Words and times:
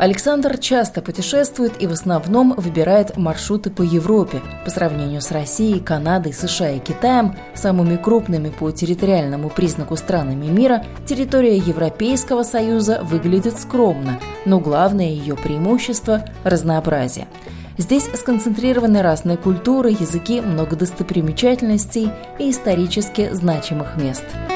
Александр 0.00 0.56
часто 0.56 1.02
путешествует 1.02 1.74
и 1.78 1.86
в 1.86 1.92
основном 1.92 2.54
выбирает 2.56 3.18
маршруты 3.18 3.68
по 3.68 3.82
Европе. 3.82 4.40
По 4.64 4.70
сравнению 4.70 5.20
с 5.20 5.30
Россией, 5.30 5.78
Канадой, 5.78 6.32
США 6.32 6.70
и 6.70 6.78
Китаем, 6.78 7.36
самыми 7.54 7.98
крупными 7.98 8.48
по 8.48 8.70
территориальному 8.70 9.50
признаку 9.50 9.96
странами 9.96 10.46
мира, 10.46 10.86
территория 11.04 11.58
Европейского 11.58 12.44
Союза 12.44 13.02
выглядит 13.02 13.60
скромно, 13.60 14.18
но 14.46 14.58
главное 14.58 15.10
ее 15.10 15.36
преимущество– 15.36 16.24
разнообразие. 16.44 17.28
Здесь 17.76 18.08
сконцентрированы 18.14 19.02
разные 19.02 19.36
культуры, 19.36 19.90
языки, 19.90 20.40
много 20.40 20.76
достопримечательностей 20.76 22.10
и 22.38 22.50
исторически 22.50 23.28
значимых 23.34 23.98
мест– 23.98 24.24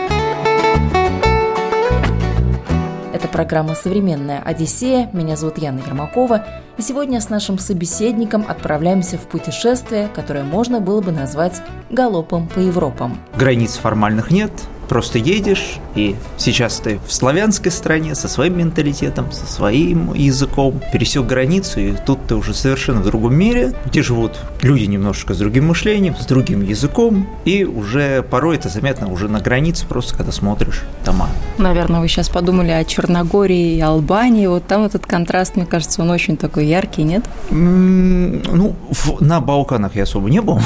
Это 3.25 3.33
программа 3.33 3.75
«Современная 3.75 4.43
Одиссея». 4.45 5.09
Меня 5.15 5.37
зовут 5.37 5.57
Яна 5.57 5.79
Ермакова. 5.79 6.45
И 6.77 6.83
сегодня 6.83 7.23
с 7.23 7.31
нашим 7.31 7.59
собеседником 7.59 8.45
отправляемся 8.47 9.17
в 9.17 9.23
путешествие, 9.23 10.11
которое 10.15 10.45
можно 10.45 10.79
было 10.79 11.01
бы 11.01 11.11
назвать 11.11 11.63
«галопом 11.89 12.47
по 12.49 12.59
Европам». 12.59 13.19
Границ 13.35 13.77
формальных 13.77 14.31
нет, 14.31 14.53
просто 14.89 15.19
едешь, 15.19 15.79
и 15.95 16.17
сейчас 16.37 16.79
ты 16.79 16.99
в 17.07 17.13
славянской 17.13 17.73
стране 17.73 18.15
со 18.15 18.29
своим 18.29 18.59
менталитетом, 18.59 19.33
со 19.33 19.47
своим 19.47 20.13
языком, 20.15 20.81
пересек 20.93 21.27
границу, 21.27 21.81
и 21.81 21.95
тут 22.07 22.27
ты 22.27 22.35
уже 22.35 22.55
совершенно 22.55 23.01
в 23.01 23.05
другом 23.05 23.35
мире, 23.35 23.73
где 23.87 24.03
живут 24.03 24.39
люди 24.63 24.85
немножко 24.85 25.35
с 25.35 25.39
другим 25.39 25.69
мышлением, 25.69 26.17
с 26.17 26.27
другим 26.27 26.63
языком, 26.63 27.27
и 27.45 27.65
уже 27.65 28.23
порой 28.23 28.57
это 28.57 28.69
заметно 28.69 29.09
уже 29.09 29.29
на 29.29 29.41
границе, 29.41 29.87
просто 29.87 30.17
когда 30.17 30.33
смотришь 30.33 30.83
дома. 31.05 31.29
Наверное, 31.59 32.01
вы 32.01 32.09
сейчас 32.09 32.29
подумали 32.29 32.71
о 32.71 32.85
Черногории 32.85 33.77
и 33.77 33.81
Албании, 33.81 34.47
вот 34.47 34.67
там 34.67 34.85
этот 34.85 35.07
контраст, 35.07 35.57
мне 35.57 35.67
кажется, 35.67 36.03
он 36.03 36.11
очень 36.11 36.37
такой 36.37 36.67
яркий, 36.67 37.05
нет? 37.05 37.25
Ну, 37.51 38.75
на 39.21 39.41
Балканах 39.41 39.97
я 39.97 40.03
особо 40.03 40.29
не 40.31 40.41
был, 40.41 40.61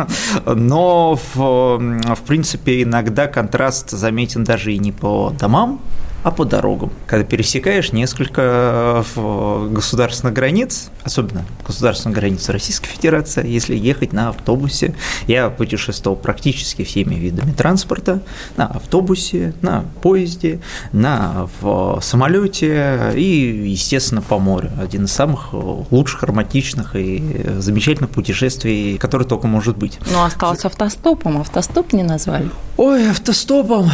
но 0.46 1.18
в, 1.34 1.78
в 1.78 2.20
принципе 2.26 2.82
иногда 2.82 3.26
контраст 3.26 3.59
контраст 3.60 3.90
заметен 3.90 4.44
даже 4.44 4.72
и 4.72 4.78
не 4.78 4.90
по 4.90 5.34
домам, 5.38 5.80
а 6.22 6.30
по 6.30 6.44
дорогам. 6.44 6.90
Когда 7.06 7.24
пересекаешь 7.24 7.92
несколько 7.92 9.04
э, 9.16 9.68
государственных 9.70 10.34
границ, 10.34 10.90
особенно 11.02 11.44
государственных 11.66 12.18
границ 12.18 12.48
Российской 12.48 12.88
Федерации, 12.88 13.46
если 13.46 13.74
ехать 13.74 14.12
на 14.12 14.30
автобусе, 14.30 14.94
я 15.26 15.48
путешествовал 15.48 16.16
практически 16.16 16.84
всеми 16.84 17.14
видами 17.14 17.52
транспорта, 17.52 18.22
на 18.56 18.66
автобусе, 18.66 19.54
на 19.62 19.84
поезде, 20.02 20.60
на 20.92 21.48
в 21.60 22.00
самолете 22.02 23.12
и, 23.14 23.64
естественно, 23.66 24.22
по 24.22 24.38
морю. 24.38 24.70
Один 24.80 25.04
из 25.04 25.12
самых 25.12 25.52
лучших, 25.52 26.22
романтичных 26.22 26.96
и 26.96 27.46
замечательных 27.58 28.10
путешествий, 28.10 28.98
который 28.98 29.26
только 29.26 29.46
может 29.46 29.76
быть. 29.76 29.98
Ну, 30.10 30.22
остался 30.22 30.68
автостопом. 30.68 31.40
Автостоп 31.40 31.92
не 31.92 32.02
назвали. 32.02 32.50
Ой, 32.76 33.08
автостопом. 33.10 33.90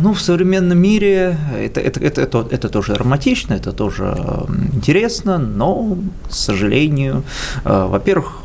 Ну, 0.00 0.12
в 0.14 0.20
современном 0.20 0.78
мире 0.78 1.36
это, 1.58 1.80
это, 1.80 2.00
это, 2.00 2.20
это, 2.22 2.46
это 2.50 2.68
тоже 2.68 2.94
романтично, 2.94 3.54
это 3.54 3.72
тоже 3.72 4.16
интересно, 4.72 5.38
но, 5.38 5.98
к 6.28 6.32
сожалению, 6.32 7.24
э, 7.64 7.86
во-первых, 7.88 8.42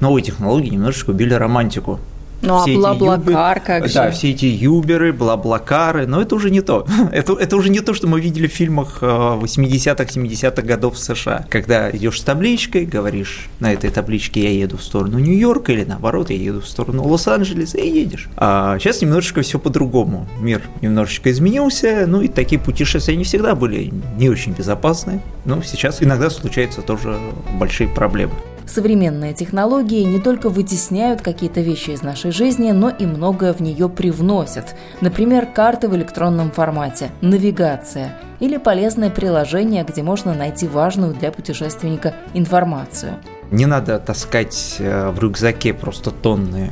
новые 0.00 0.22
технологии 0.22 0.70
немножечко 0.70 1.10
убили 1.10 1.34
романтику. 1.34 2.00
Ну, 2.46 2.56
а 2.56 2.62
все 2.62 2.76
а 2.84 2.94
Блаблакар 2.94 3.60
как 3.60 3.88
же? 3.88 3.94
Да, 3.94 4.10
все 4.10 4.30
эти 4.30 4.46
юберы, 4.46 5.12
Блаблакары, 5.12 6.06
но 6.06 6.20
это 6.20 6.34
уже 6.34 6.50
не 6.50 6.60
то. 6.60 6.86
Это, 7.12 7.34
это 7.34 7.56
уже 7.56 7.70
не 7.70 7.80
то, 7.80 7.94
что 7.94 8.06
мы 8.06 8.20
видели 8.20 8.46
в 8.46 8.52
фильмах 8.52 9.02
80-х, 9.02 10.02
э, 10.02 10.06
70-х 10.06 10.62
годов 10.62 10.94
в 10.94 10.98
США, 10.98 11.46
когда 11.48 11.90
идешь 11.90 12.20
с 12.20 12.22
табличкой, 12.22 12.86
говоришь, 12.86 13.48
на 13.60 13.72
этой 13.72 13.90
табличке 13.90 14.42
я 14.42 14.50
еду 14.50 14.76
в 14.76 14.82
сторону 14.82 15.18
Нью-Йорка, 15.18 15.72
или 15.72 15.84
наоборот, 15.84 16.30
я 16.30 16.36
еду 16.36 16.60
в 16.60 16.66
сторону 16.66 17.06
Лос-Анджелеса, 17.06 17.78
и 17.78 17.88
едешь. 17.88 18.28
А 18.36 18.78
сейчас 18.78 19.02
немножечко 19.02 19.42
все 19.42 19.58
по-другому. 19.58 20.26
Мир 20.40 20.62
немножечко 20.80 21.30
изменился, 21.30 22.04
ну 22.06 22.20
и 22.22 22.28
такие 22.28 22.60
путешествия 22.60 23.16
не 23.16 23.24
всегда 23.24 23.54
были 23.54 23.92
не 24.18 24.28
очень 24.28 24.52
безопасны, 24.52 25.20
но 25.44 25.62
сейчас 25.62 26.02
иногда 26.02 26.30
случаются 26.30 26.82
тоже 26.82 27.18
большие 27.58 27.88
проблемы. 27.88 28.34
Современные 28.66 29.34
технологии 29.34 30.02
не 30.04 30.18
только 30.18 30.48
вытесняют 30.48 31.20
какие-то 31.20 31.60
вещи 31.60 31.90
из 31.90 32.02
нашей 32.02 32.30
жизни, 32.30 32.70
но 32.72 32.88
и 32.88 33.04
многое 33.04 33.52
в 33.52 33.60
нее 33.60 33.88
привносят. 33.88 34.74
Например, 35.00 35.46
карты 35.46 35.88
в 35.88 35.94
электронном 35.94 36.50
формате, 36.50 37.10
навигация 37.20 38.16
или 38.40 38.56
полезное 38.56 39.10
приложение, 39.10 39.84
где 39.84 40.02
можно 40.02 40.34
найти 40.34 40.66
важную 40.66 41.14
для 41.14 41.30
путешественника 41.30 42.14
информацию. 42.32 43.14
Не 43.50 43.66
надо 43.66 43.98
таскать 43.98 44.76
э, 44.78 45.10
в 45.10 45.18
рюкзаке 45.18 45.74
просто 45.74 46.10
тонны 46.10 46.70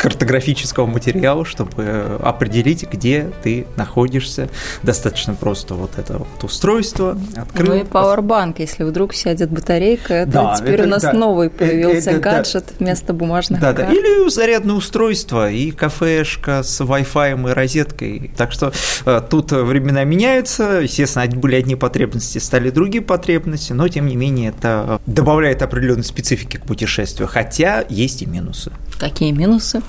картографического 0.00 0.86
материала, 0.86 1.44
чтобы 1.44 2.18
определить, 2.22 2.88
где 2.90 3.30
ты 3.42 3.66
находишься. 3.76 4.48
Достаточно 4.82 5.34
просто 5.34 5.74
вот 5.74 5.98
это 5.98 6.18
вот 6.18 6.42
устройство 6.42 7.18
открыл. 7.36 7.74
Ну 7.74 7.80
и 7.80 7.82
Powerbank, 7.82 8.54
если 8.58 8.84
вдруг 8.84 9.12
сядет 9.12 9.50
батарейка, 9.50 10.14
это 10.14 10.32
да, 10.32 10.56
теперь 10.58 10.74
это, 10.74 10.84
у 10.84 10.86
нас 10.86 11.02
да, 11.02 11.12
новый 11.12 11.48
э, 11.48 11.50
появился 11.50 12.12
это, 12.12 12.20
гаджет 12.20 12.64
да, 12.68 12.74
вместо 12.78 13.12
бумажных 13.12 13.60
да, 13.60 13.74
карт. 13.74 13.90
Да, 13.90 13.94
или 13.94 14.30
зарядное 14.30 14.74
устройство, 14.74 15.50
и 15.50 15.70
кафешка 15.70 16.62
с 16.62 16.80
Wi-Fi 16.80 17.50
и 17.50 17.52
розеткой. 17.52 18.30
Так 18.38 18.52
что 18.52 18.72
э, 19.04 19.20
тут 19.28 19.52
времена 19.52 20.04
меняются, 20.04 20.80
естественно, 20.80 21.26
были 21.26 21.56
одни 21.56 21.76
потребности, 21.76 22.38
стали 22.38 22.70
другие 22.70 23.02
потребности, 23.02 23.74
но 23.74 23.86
тем 23.88 24.06
не 24.06 24.16
менее 24.16 24.48
это 24.50 24.98
добавляет 25.04 25.60
определенной 25.60 26.04
специфики 26.04 26.56
к 26.56 26.62
путешествию, 26.62 27.28
хотя 27.28 27.84
есть 27.90 28.22
и 28.22 28.26
минусы. 28.26 28.72
Какие 28.98 29.32
минусы? 29.32 29.82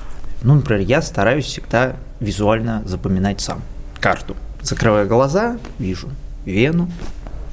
Ну, 0.43 0.55
например, 0.55 0.81
я 0.87 1.01
стараюсь 1.01 1.45
всегда 1.45 1.95
визуально 2.19 2.81
запоминать 2.85 3.41
сам 3.41 3.61
карту. 3.99 4.35
Закрываю 4.61 5.07
глаза, 5.07 5.57
вижу 5.77 6.09
Вену, 6.45 6.89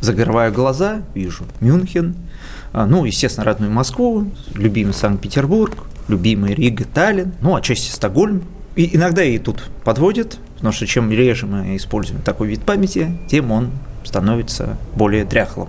закрываю 0.00 0.52
глаза, 0.52 1.02
вижу 1.14 1.44
Мюнхен, 1.60 2.14
а, 2.72 2.86
ну, 2.86 3.04
естественно, 3.04 3.44
родную 3.44 3.72
Москву, 3.72 4.30
любимый 4.54 4.92
Санкт-Петербург, 4.92 5.84
любимый 6.08 6.54
Рига, 6.54 6.84
Таллин, 6.84 7.32
ну, 7.40 7.54
отчасти 7.56 7.90
Стокгольм. 7.90 8.42
И 8.76 8.96
иногда 8.96 9.24
и 9.24 9.38
тут 9.38 9.70
подводит, 9.84 10.38
потому 10.56 10.72
что 10.72 10.86
чем 10.86 11.10
реже 11.10 11.46
мы 11.46 11.76
используем 11.76 12.22
такой 12.22 12.48
вид 12.48 12.62
памяти, 12.62 13.18
тем 13.28 13.50
он 13.50 13.70
становится 14.04 14.76
более 14.94 15.24
дряхлым. 15.24 15.68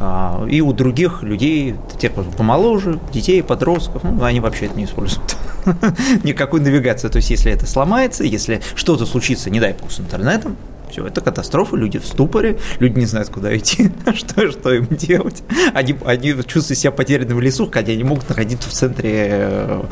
А, 0.00 0.46
и 0.48 0.60
у 0.60 0.72
других 0.72 1.22
людей, 1.22 1.74
тех, 1.98 2.12
помоложе, 2.12 3.00
детей, 3.12 3.42
подростков, 3.42 4.04
ну, 4.04 4.22
они 4.22 4.38
вообще 4.38 4.66
это 4.66 4.76
не 4.76 4.84
используют. 4.84 5.36
Никакой 6.24 6.60
навигации. 6.60 7.08
То 7.08 7.16
есть, 7.16 7.30
если 7.30 7.50
это 7.50 7.66
сломается, 7.66 8.22
если 8.22 8.60
что-то 8.76 9.06
случится, 9.06 9.50
не 9.50 9.58
дай 9.58 9.74
бог, 9.74 9.90
с 9.90 9.98
интернетом, 9.98 10.56
все, 10.90 11.06
это 11.06 11.20
катастрофа, 11.20 11.76
люди 11.76 11.98
в 11.98 12.06
ступоре, 12.06 12.58
люди 12.78 12.98
не 12.98 13.06
знают, 13.06 13.28
куда 13.28 13.56
идти, 13.56 13.90
что, 14.14 14.50
что 14.50 14.72
им 14.72 14.86
делать. 14.90 15.42
Они, 15.74 15.96
они 16.04 16.34
чувствуют 16.46 16.78
себя 16.78 16.92
потерянными 16.92 17.38
в 17.38 17.40
лесу, 17.40 17.68
хотя 17.70 17.92
они 17.92 18.04
могут 18.04 18.28
находиться 18.28 18.68
в 18.68 18.72
центре 18.72 19.10
э, 19.10 19.82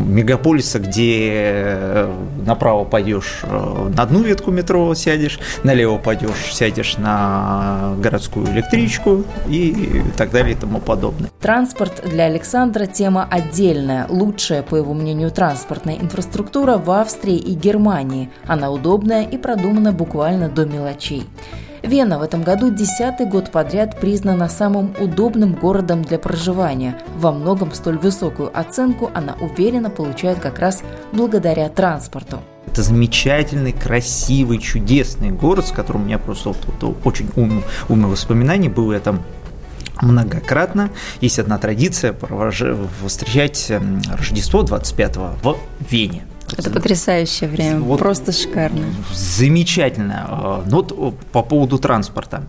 мегаполиса, 0.00 0.78
где 0.78 1.30
э, 1.32 2.14
направо 2.46 2.84
пойдешь 2.84 3.40
э, 3.42 3.90
на 3.94 4.02
одну 4.02 4.22
ветку 4.22 4.50
метро 4.50 4.94
сядешь, 4.94 5.38
налево 5.62 5.98
пойдешь, 5.98 6.52
сядешь 6.52 6.96
на 6.98 7.94
городскую 7.98 8.46
электричку 8.48 9.24
и 9.48 10.02
так 10.16 10.30
далее 10.30 10.52
и 10.52 10.56
тому 10.56 10.80
подобное. 10.80 11.30
Транспорт 11.40 12.02
для 12.08 12.24
Александра 12.24 12.86
тема 12.86 13.26
отдельная. 13.30 14.06
Лучшая, 14.08 14.62
по 14.62 14.76
его 14.76 14.94
мнению, 14.94 15.30
транспортная 15.30 15.96
инфраструктура 15.96 16.78
в 16.78 16.90
Австрии 16.90 17.36
и 17.36 17.54
Германии. 17.54 18.30
Она 18.46 18.70
удобная 18.70 19.24
и 19.24 19.36
продумана 19.36 19.92
буквально 19.92 20.21
буквально 20.22 20.48
до 20.48 20.64
мелочей. 20.64 21.26
Вена 21.82 22.20
в 22.20 22.22
этом 22.22 22.44
году 22.44 22.72
десятый 22.72 23.26
год 23.26 23.50
подряд 23.50 23.98
признана 23.98 24.48
самым 24.48 24.94
удобным 25.00 25.54
городом 25.54 26.02
для 26.02 26.16
проживания. 26.16 26.96
Во 27.18 27.32
многом 27.32 27.74
столь 27.74 27.98
высокую 27.98 28.56
оценку 28.56 29.10
она 29.14 29.34
уверенно 29.40 29.90
получает 29.90 30.38
как 30.38 30.60
раз 30.60 30.84
благодаря 31.12 31.68
транспорту. 31.70 32.38
Это 32.68 32.84
замечательный, 32.84 33.72
красивый, 33.72 34.58
чудесный 34.58 35.32
город, 35.32 35.66
с 35.66 35.72
которым 35.72 36.02
у 36.02 36.04
меня 36.04 36.20
просто 36.20 36.50
вот, 36.50 36.58
вот, 36.80 36.96
очень 37.04 37.28
ум, 37.34 37.64
умное 37.88 38.08
воспоминание 38.08 38.70
было. 38.70 38.92
Я 38.92 39.00
там 39.00 39.24
многократно. 40.00 40.90
Есть 41.20 41.40
одна 41.40 41.58
традиция 41.58 42.14
встречать 43.04 43.66
эм, 43.70 44.00
Рождество 44.08 44.62
25-го 44.62 45.36
в 45.42 45.56
Вене. 45.90 46.22
Это 46.56 46.70
потрясающее 46.70 47.48
время, 47.48 47.80
вот 47.80 47.98
просто 47.98 48.32
шикарно. 48.32 48.82
Замечательно. 49.12 50.26
А, 50.28 50.64
ну, 50.66 50.82
вот 50.82 51.18
по 51.32 51.42
поводу 51.42 51.78
транспорта. 51.78 52.44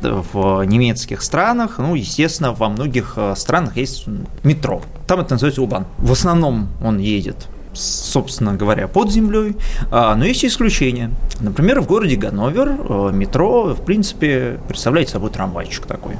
В 0.00 0.62
немецких 0.64 1.22
странах, 1.22 1.78
ну, 1.78 1.94
естественно, 1.94 2.52
во 2.52 2.68
многих 2.68 3.14
э, 3.16 3.34
странах 3.36 3.76
есть 3.76 4.06
метро. 4.42 4.82
Там 5.06 5.20
это 5.20 5.34
называется 5.34 5.62
УБАН. 5.62 5.86
В 5.98 6.12
основном 6.12 6.68
он 6.82 6.98
едет 6.98 7.48
собственно 7.78 8.54
говоря, 8.54 8.88
под 8.88 9.10
землей, 9.10 9.54
но 9.90 10.24
есть 10.24 10.46
исключения. 10.46 11.10
Например, 11.40 11.82
в 11.82 11.86
городе 11.86 12.16
Ганновер 12.16 12.68
э, 12.68 13.10
метро, 13.12 13.74
в 13.74 13.84
принципе, 13.84 14.58
представляет 14.66 15.10
собой 15.10 15.28
трамвайчик 15.28 15.84
такой 15.84 16.14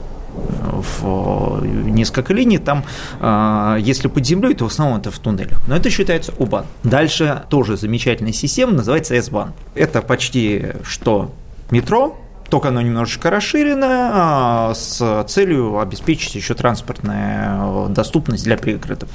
в 0.77 1.65
несколько 1.65 2.33
линий, 2.33 2.59
там, 2.59 2.85
а, 3.21 3.77
если 3.77 4.09
под 4.09 4.27
землей, 4.27 4.55
то 4.55 4.65
в 4.69 4.73
основном 4.73 4.99
это 4.99 5.11
в 5.11 5.19
туннелях. 5.19 5.61
Но 5.67 5.77
это 5.77 5.91
считается 5.91 6.33
УБАН. 6.39 6.67
Дальше 6.85 7.43
тоже 7.49 7.77
замечательная 7.77 8.33
система, 8.33 8.73
называется 8.73 9.15
S-бан. 9.15 9.53
Это 9.75 10.03
почти 10.03 10.67
что 10.85 11.33
метро, 11.71 12.17
только 12.49 12.69
оно 12.69 12.81
немножечко 12.81 13.31
расширено 13.31 14.11
а, 14.13 14.75
с 14.75 15.25
целью 15.29 15.79
обеспечить 15.79 16.35
еще 16.35 16.55
транспортную 16.55 17.89
доступность 17.91 18.45
для 18.45 18.57
пригородов 18.57 19.09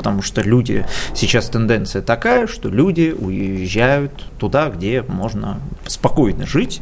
потому 0.00 0.22
что 0.22 0.40
люди, 0.40 0.86
сейчас 1.14 1.50
тенденция 1.50 2.00
такая, 2.00 2.46
что 2.46 2.70
люди 2.70 3.14
уезжают 3.14 4.24
туда, 4.38 4.70
где 4.70 5.02
можно 5.02 5.60
спокойно 5.86 6.46
жить, 6.46 6.80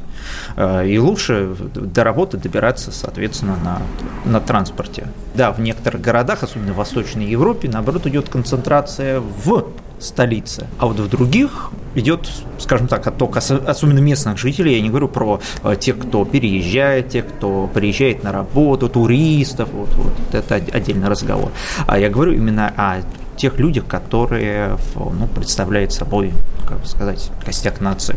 э, 0.55 0.87
и 0.87 0.99
лучше 1.01 1.57
до 1.75 2.05
работы 2.05 2.37
добираться, 2.37 2.93
соответственно, 2.93 3.57
на, 3.65 3.83
на 4.25 4.41
транспорте. 4.41 5.09
Да, 5.39 5.53
в 5.53 5.61
некоторых 5.61 6.01
городах, 6.01 6.43
особенно 6.43 6.73
в 6.73 6.77
Восточной 6.79 7.25
Европе, 7.27 7.69
наоборот, 7.69 8.09
идет 8.09 8.29
концентрация 8.29 9.21
в 9.21 9.69
столице. 10.01 10.67
А 10.81 10.87
вот 10.87 10.99
в 10.99 11.09
других 11.09 11.71
идет, 11.95 12.29
скажем 12.59 12.89
так, 12.89 13.07
отток, 13.07 13.37
особенно 13.37 14.01
местных 14.01 14.37
жителей, 14.37 14.75
я 14.75 14.81
не 14.81 14.89
говорю 14.89 15.07
про 15.07 15.41
э, 15.63 15.77
тех, 15.79 15.97
кто 15.97 16.25
переезжает, 16.25 17.11
тех, 17.11 17.29
кто 17.29 17.71
приезжает 17.73 18.25
на 18.25 18.33
работу, 18.33 18.89
туристов, 18.89 19.69
вот, 19.73 19.95
вот 19.95 20.35
это 20.35 20.57
отдельный 20.57 21.07
разговор. 21.07 21.53
А 21.87 22.01
я 22.01 22.11
говорю 22.11 22.33
именно 22.33 22.75
о 22.77 23.03
тех 23.37 23.61
людях, 23.61 23.87
которые 23.87 24.77
ну, 24.97 25.29
представляют 25.29 25.93
собой, 25.93 26.33
как 26.67 26.81
бы 26.81 26.87
сказать, 26.87 27.31
костяк 27.45 27.81
нации. 27.81 28.17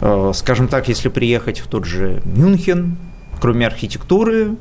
Э, 0.00 0.32
скажем 0.34 0.68
так, 0.68 0.88
если 0.88 1.10
приехать 1.10 1.58
в 1.58 1.66
тот 1.66 1.84
же 1.84 2.22
Мюнхен, 2.24 2.96
кроме 3.38 3.66
архитектуры, 3.66 4.56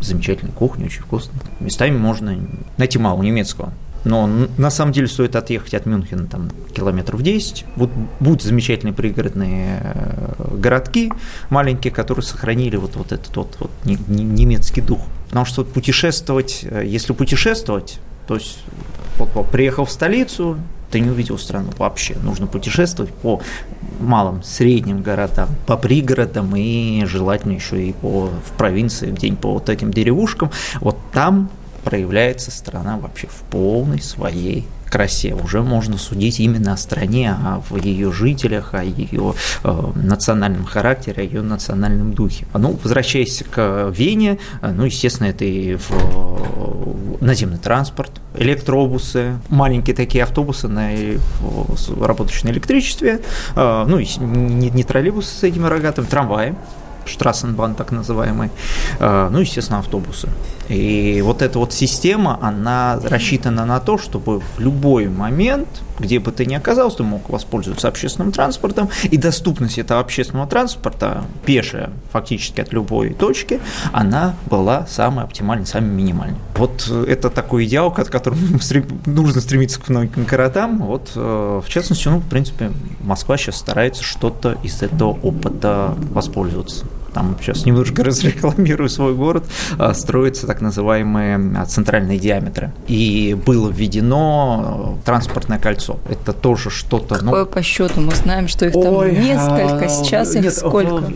замечательная 0.00 0.52
кухня, 0.52 0.86
очень 0.86 1.02
вкусно. 1.02 1.32
Местами 1.60 1.96
можно 1.96 2.36
найти 2.76 2.98
мало 2.98 3.22
немецкого. 3.22 3.72
Но 4.06 4.28
на 4.56 4.70
самом 4.70 4.92
деле 4.92 5.08
стоит 5.08 5.34
отъехать 5.34 5.74
от 5.74 5.84
Мюнхена 5.84 6.28
там 6.28 6.50
километров 6.72 7.22
10. 7.22 7.64
Вот 7.74 7.90
будут 8.20 8.40
замечательные 8.40 8.94
пригородные 8.94 9.80
э, 9.82 10.56
городки 10.58 11.12
маленькие, 11.50 11.92
которые 11.92 12.24
сохранили 12.24 12.76
вот, 12.76 12.94
вот 12.94 13.10
этот 13.10 13.34
вот, 13.36 13.56
вот 13.58 13.70
немецкий 13.84 14.80
дух. 14.80 15.00
Потому 15.26 15.44
что 15.44 15.64
путешествовать, 15.64 16.60
э, 16.62 16.84
если 16.86 17.14
путешествовать, 17.14 17.98
то 18.28 18.36
есть 18.36 18.60
вот, 19.18 19.30
вот, 19.34 19.50
приехал 19.50 19.84
в 19.84 19.90
столицу, 19.90 20.56
ты 20.90 21.00
не 21.00 21.10
увидел 21.10 21.38
страну 21.38 21.70
вообще. 21.78 22.16
Нужно 22.22 22.46
путешествовать 22.46 23.12
по 23.12 23.40
малым, 24.00 24.42
средним 24.42 25.02
городам, 25.02 25.48
по 25.66 25.76
пригородам 25.76 26.54
и 26.56 27.04
желательно 27.06 27.52
еще 27.52 27.88
и 27.88 27.92
по, 27.92 28.26
в 28.26 28.52
провинции, 28.56 29.10
где-нибудь 29.10 29.40
по 29.40 29.52
вот 29.54 29.68
этим 29.68 29.90
деревушкам. 29.90 30.50
Вот 30.80 30.96
там 31.12 31.50
проявляется 31.84 32.50
страна 32.50 32.98
вообще 32.98 33.28
в 33.28 33.42
полной 33.50 34.00
своей 34.00 34.66
красе. 34.90 35.34
Уже 35.34 35.62
можно 35.62 35.98
судить 35.98 36.40
именно 36.40 36.72
о 36.72 36.76
стране, 36.76 37.32
о 37.32 37.62
ее 37.78 38.12
жителях, 38.12 38.74
о 38.74 38.84
ее 38.84 39.34
э, 39.64 39.92
национальном 39.94 40.64
характере, 40.64 41.22
о 41.22 41.26
ее 41.26 41.42
национальном 41.42 42.12
духе. 42.14 42.46
Ну, 42.54 42.78
возвращаясь 42.82 43.42
к 43.50 43.92
Вене, 43.96 44.38
ну, 44.62 44.84
естественно, 44.84 45.28
это 45.28 45.44
и 45.44 45.76
в, 45.76 45.90
наземный 47.20 47.58
транспорт, 47.58 48.12
электробусы, 48.34 49.38
маленькие 49.48 49.94
такие 49.94 50.24
автобусы, 50.24 50.68
на, 50.68 50.90
работающие 52.00 52.50
на 52.50 52.54
электричестве, 52.54 53.20
э, 53.54 53.84
ну, 53.86 53.98
не, 53.98 54.70
не 54.70 54.84
троллейбусы 54.84 55.34
с 55.34 55.42
этими 55.42 55.66
рогатыми, 55.66 56.06
трамваи, 56.06 56.54
Штрассенбан 57.06 57.74
так 57.74 57.92
называемый, 57.92 58.50
э, 58.98 59.28
ну, 59.30 59.40
естественно, 59.40 59.78
автобусы. 59.78 60.28
И 60.68 61.20
вот 61.22 61.42
эта 61.42 61.58
вот 61.58 61.72
система, 61.72 62.38
она 62.42 62.98
рассчитана 63.02 63.64
на 63.64 63.80
то, 63.80 63.98
чтобы 63.98 64.40
в 64.40 64.58
любой 64.58 65.08
момент, 65.08 65.68
где 65.98 66.18
бы 66.18 66.32
ты 66.32 66.44
ни 66.44 66.54
оказался, 66.54 66.98
ты 66.98 67.02
мог 67.04 67.28
воспользоваться 67.28 67.88
общественным 67.88 68.32
транспортом, 68.32 68.88
и 69.04 69.16
доступность 69.16 69.78
этого 69.78 70.00
общественного 70.00 70.48
транспорта, 70.48 71.24
пешая 71.44 71.90
фактически 72.10 72.60
от 72.60 72.72
любой 72.72 73.10
точки, 73.10 73.60
она 73.92 74.34
была 74.46 74.86
самой 74.86 75.24
оптимальной, 75.24 75.66
самой 75.66 75.90
минимальной. 75.90 76.38
Вот 76.56 76.88
это 76.88 77.30
такой 77.30 77.66
идеал, 77.66 77.92
к 77.92 78.04
которому 78.04 78.40
нужно 79.06 79.40
стремиться 79.40 79.80
к 79.80 79.88
многим 79.88 80.24
городам. 80.24 80.78
Вот, 80.78 81.12
э, 81.14 81.60
в 81.64 81.68
частности, 81.68 82.08
ну, 82.08 82.18
в 82.18 82.28
принципе, 82.28 82.72
Москва 83.00 83.36
сейчас 83.36 83.56
старается 83.56 84.02
что-то 84.02 84.56
из 84.62 84.82
этого 84.82 85.10
опыта 85.22 85.94
воспользоваться 86.10 86.86
там 87.16 87.34
сейчас 87.40 87.64
немножко 87.64 88.04
разрекламирую 88.04 88.90
свой 88.90 89.14
город, 89.14 89.44
а, 89.78 89.94
строятся 89.94 90.46
так 90.46 90.60
называемые 90.60 91.40
а, 91.56 91.64
центральные 91.64 92.18
диаметры. 92.18 92.72
И 92.88 93.34
было 93.46 93.70
введено 93.70 94.98
а, 95.00 95.04
транспортное 95.06 95.58
кольцо. 95.58 95.98
Это 96.10 96.34
тоже 96.34 96.68
что-то... 96.68 97.14
Ну, 97.14 97.30
Какое 97.30 97.44
ну... 97.44 97.50
по 97.50 97.62
счету? 97.62 98.02
Мы 98.02 98.14
знаем, 98.14 98.48
что 98.48 98.66
их 98.66 98.74
там 98.74 98.94
Ой, 98.94 99.16
несколько, 99.16 99.88
сейчас 99.88 100.36
их 100.36 100.42
нет, 100.42 100.52
сколько? 100.52 101.10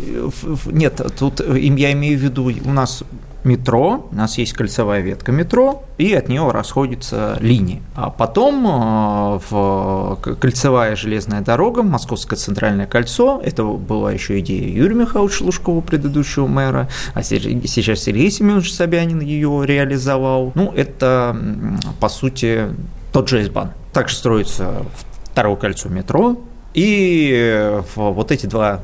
Нет, 0.67 1.01
тут 1.19 1.41
я 1.41 1.93
имею 1.93 2.19
в 2.19 2.23
виду, 2.23 2.51
у 2.65 2.71
нас 2.71 3.05
метро, 3.45 4.09
у 4.11 4.15
нас 4.15 4.39
есть 4.39 4.53
кольцевая 4.53 5.01
ветка 5.01 5.33
метро, 5.33 5.85
и 5.99 6.13
от 6.15 6.29
нее 6.29 6.51
расходятся 6.51 7.37
линии. 7.41 7.83
А 7.95 8.11
потом 8.11 8.67
э, 8.67 9.41
в 9.51 10.19
кольцевая 10.41 10.97
железная 10.97 11.41
дорога, 11.41 11.83
Московское 11.83 12.39
центральное 12.39 12.87
кольцо, 12.87 13.41
это 13.43 13.65
была 13.65 14.13
еще 14.13 14.41
идея 14.41 14.69
Юрия 14.69 14.95
Михайловича 14.95 15.45
Лужкова, 15.45 15.81
предыдущего 15.81 16.47
мэра, 16.47 16.89
а 17.15 17.23
сейчас 17.23 18.01
Сергей 18.01 18.31
Семенович 18.31 18.73
Собянин 18.73 19.21
ее 19.21 19.63
реализовал. 19.65 20.53
Ну, 20.55 20.73
это, 20.73 21.37
по 22.01 22.09
сути, 22.09 22.69
тот 23.13 23.29
же 23.29 23.41
S-бан. 23.43 23.73
Также 23.93 24.15
строится 24.15 24.85
второе 25.25 25.57
кольцо 25.57 25.89
метро, 25.89 26.39
и 26.75 27.33
э, 27.35 27.83
вот 27.97 28.31
эти 28.31 28.47
два 28.47 28.81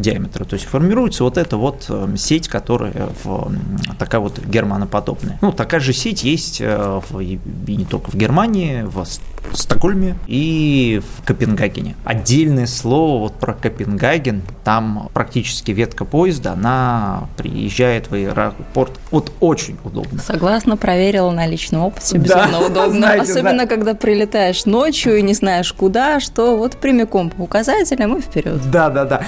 диаметра, 0.00 0.44
то 0.44 0.54
есть 0.54 0.66
формируется 0.66 1.24
вот 1.24 1.36
эта 1.36 1.56
вот 1.56 1.86
э, 1.88 2.08
сеть, 2.16 2.48
которая 2.48 3.08
в, 3.24 3.52
такая 3.98 4.20
вот 4.20 4.38
германоподобная. 4.38 5.38
Ну, 5.40 5.52
такая 5.52 5.80
же 5.80 5.92
сеть 5.92 6.24
есть 6.24 6.60
э, 6.60 7.00
в, 7.08 7.20
и 7.20 7.38
не 7.66 7.84
только 7.84 8.10
в 8.10 8.14
Германии, 8.14 8.82
в 8.82 9.04
Стокгольме 9.52 10.16
и 10.26 11.00
в 11.18 11.26
Копенгагене. 11.26 11.96
Отдельное 12.04 12.66
слово 12.66 13.20
вот 13.20 13.34
про 13.34 13.54
Копенгаген, 13.54 14.42
там 14.64 15.08
практически 15.14 15.70
ветка 15.70 16.04
поезда, 16.04 16.52
она 16.52 17.28
приезжает 17.36 18.10
в 18.10 18.14
аэропорт, 18.14 18.92
вот 19.10 19.32
очень 19.40 19.78
удобно. 19.84 20.20
Согласна, 20.20 20.76
проверила 20.76 21.30
на 21.30 21.46
личном 21.46 21.82
опыте, 21.82 22.18
безумно 22.18 22.48
да, 22.50 22.66
удобно. 22.66 22.98
Знаете, 22.98 23.32
Особенно, 23.32 23.62
да. 23.62 23.66
когда 23.66 23.94
прилетаешь 23.94 24.64
ночью 24.66 25.18
и 25.18 25.22
не 25.22 25.34
знаешь 25.34 25.72
куда, 25.72 26.20
что 26.20 26.56
вот 26.56 26.76
прямиком 26.76 27.30
по 27.30 27.42
указателям 27.42 28.16
и 28.16 28.20
вперед. 28.20 28.60
Да, 28.70 28.90
да, 28.90 29.04
да. 29.04 29.22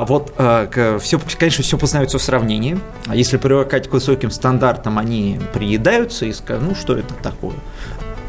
А, 0.00 0.06
вот 0.06 0.32
а, 0.38 0.98
все, 0.98 1.20
конечно, 1.38 1.62
все 1.62 1.76
познается 1.76 2.16
в 2.18 2.22
сравнении. 2.22 2.80
А 3.06 3.14
если 3.14 3.36
привыкать 3.36 3.86
к 3.86 3.92
высоким 3.92 4.30
стандартам, 4.30 4.98
они 4.98 5.38
приедаются 5.52 6.24
и 6.24 6.32
скажут, 6.32 6.68
ну 6.68 6.74
что 6.74 6.96
это 6.96 7.12
такое? 7.22 7.56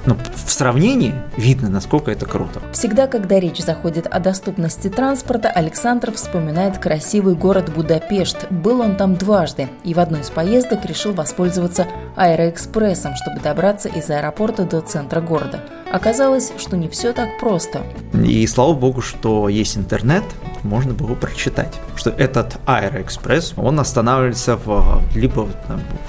Но 0.05 0.17
в 0.45 0.51
сравнении 0.51 1.13
видно, 1.37 1.69
насколько 1.69 2.11
это 2.11 2.25
круто. 2.25 2.59
Всегда, 2.73 3.07
когда 3.07 3.39
речь 3.39 3.59
заходит 3.59 4.05
о 4.07 4.19
доступности 4.19 4.89
транспорта, 4.89 5.47
Александр 5.47 6.11
вспоминает 6.11 6.77
красивый 6.77 7.35
город 7.35 7.71
Будапешт. 7.73 8.47
Был 8.49 8.81
он 8.81 8.97
там 8.97 9.15
дважды 9.15 9.69
и 9.85 9.93
в 9.93 9.99
одной 9.99 10.21
из 10.21 10.29
поездок 10.29 10.83
решил 10.85 11.13
воспользоваться 11.13 11.87
аэроэкспрессом, 12.17 13.13
чтобы 13.15 13.39
добраться 13.39 13.87
из 13.87 14.09
аэропорта 14.09 14.63
до 14.63 14.81
центра 14.81 15.21
города. 15.21 15.61
Оказалось, 15.91 16.53
что 16.57 16.77
не 16.77 16.87
все 16.87 17.11
так 17.11 17.39
просто. 17.39 17.81
И 18.13 18.47
слава 18.47 18.73
богу, 18.73 19.01
что 19.01 19.49
есть 19.49 19.77
интернет, 19.77 20.23
можно 20.63 20.93
было 20.93 21.15
прочитать, 21.15 21.79
что 21.95 22.11
этот 22.11 22.57
Аэроэкспресс, 22.65 23.53
он 23.57 23.79
останавливается 23.79 24.55
в, 24.55 25.01
либо 25.15 25.49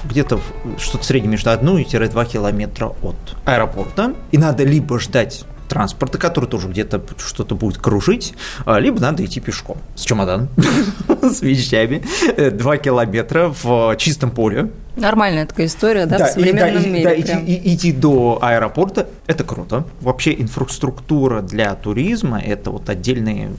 где-то 0.05 0.39
что-то 0.77 1.03
среднее 1.03 1.31
между 1.31 1.49
1-2 1.49 2.25
километра 2.31 2.93
от 3.01 3.15
аэропорта, 3.45 4.13
и 4.31 4.37
надо 4.37 4.63
либо 4.63 4.99
ждать 4.99 5.45
транспорта, 5.67 6.17
который 6.17 6.47
тоже 6.47 6.67
где-то 6.67 7.01
что-то 7.17 7.55
будет 7.55 7.77
кружить, 7.77 8.35
а, 8.65 8.79
либо 8.79 8.99
надо 8.99 9.25
идти 9.25 9.39
пешком 9.39 9.77
с 9.95 10.01
чемоданом, 10.03 10.49
с 11.21 11.41
вещами, 11.41 12.03
2 12.37 12.77
километра 12.77 13.53
в 13.61 13.95
чистом 13.97 14.31
поле, 14.31 14.69
Нормальная 14.95 15.45
такая 15.45 15.65
история, 15.65 16.05
да, 16.05 16.19
да 16.19 16.27
в 16.27 16.31
современном 16.31 16.81
и, 16.81 16.85
да, 16.85 16.89
мире. 16.89 17.03
Да, 17.03 17.19
идти, 17.19 17.45
и, 17.45 17.75
идти 17.75 17.91
до 17.91 18.37
аэропорта– 18.41 19.07
это 19.27 19.43
круто. 19.43 19.85
Вообще 20.01 20.33
инфраструктура 20.39 21.41
для 21.41 21.73
туризма– 21.75 22.39
это 22.45 22.69
вот 22.69 22.89
отдельная, 22.89 23.51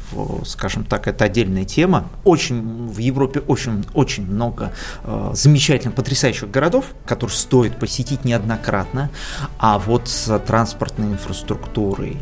скажем 0.44 0.84
так, 0.84 1.08
это 1.08 1.24
отдельная 1.24 1.64
тема. 1.64 2.08
Очень 2.24 2.86
в 2.88 2.98
Европе 2.98 3.40
очень, 3.40 3.84
очень 3.94 4.26
много 4.26 4.72
э, 5.02 5.30
замечательных, 5.34 5.96
потрясающих 5.96 6.50
городов, 6.50 6.86
которые 7.04 7.36
стоит 7.36 7.76
посетить 7.78 8.24
неоднократно. 8.24 9.10
А 9.58 9.78
вот 9.78 10.08
с 10.08 10.38
транспортной 10.38 11.08
инфраструктурой, 11.08 12.16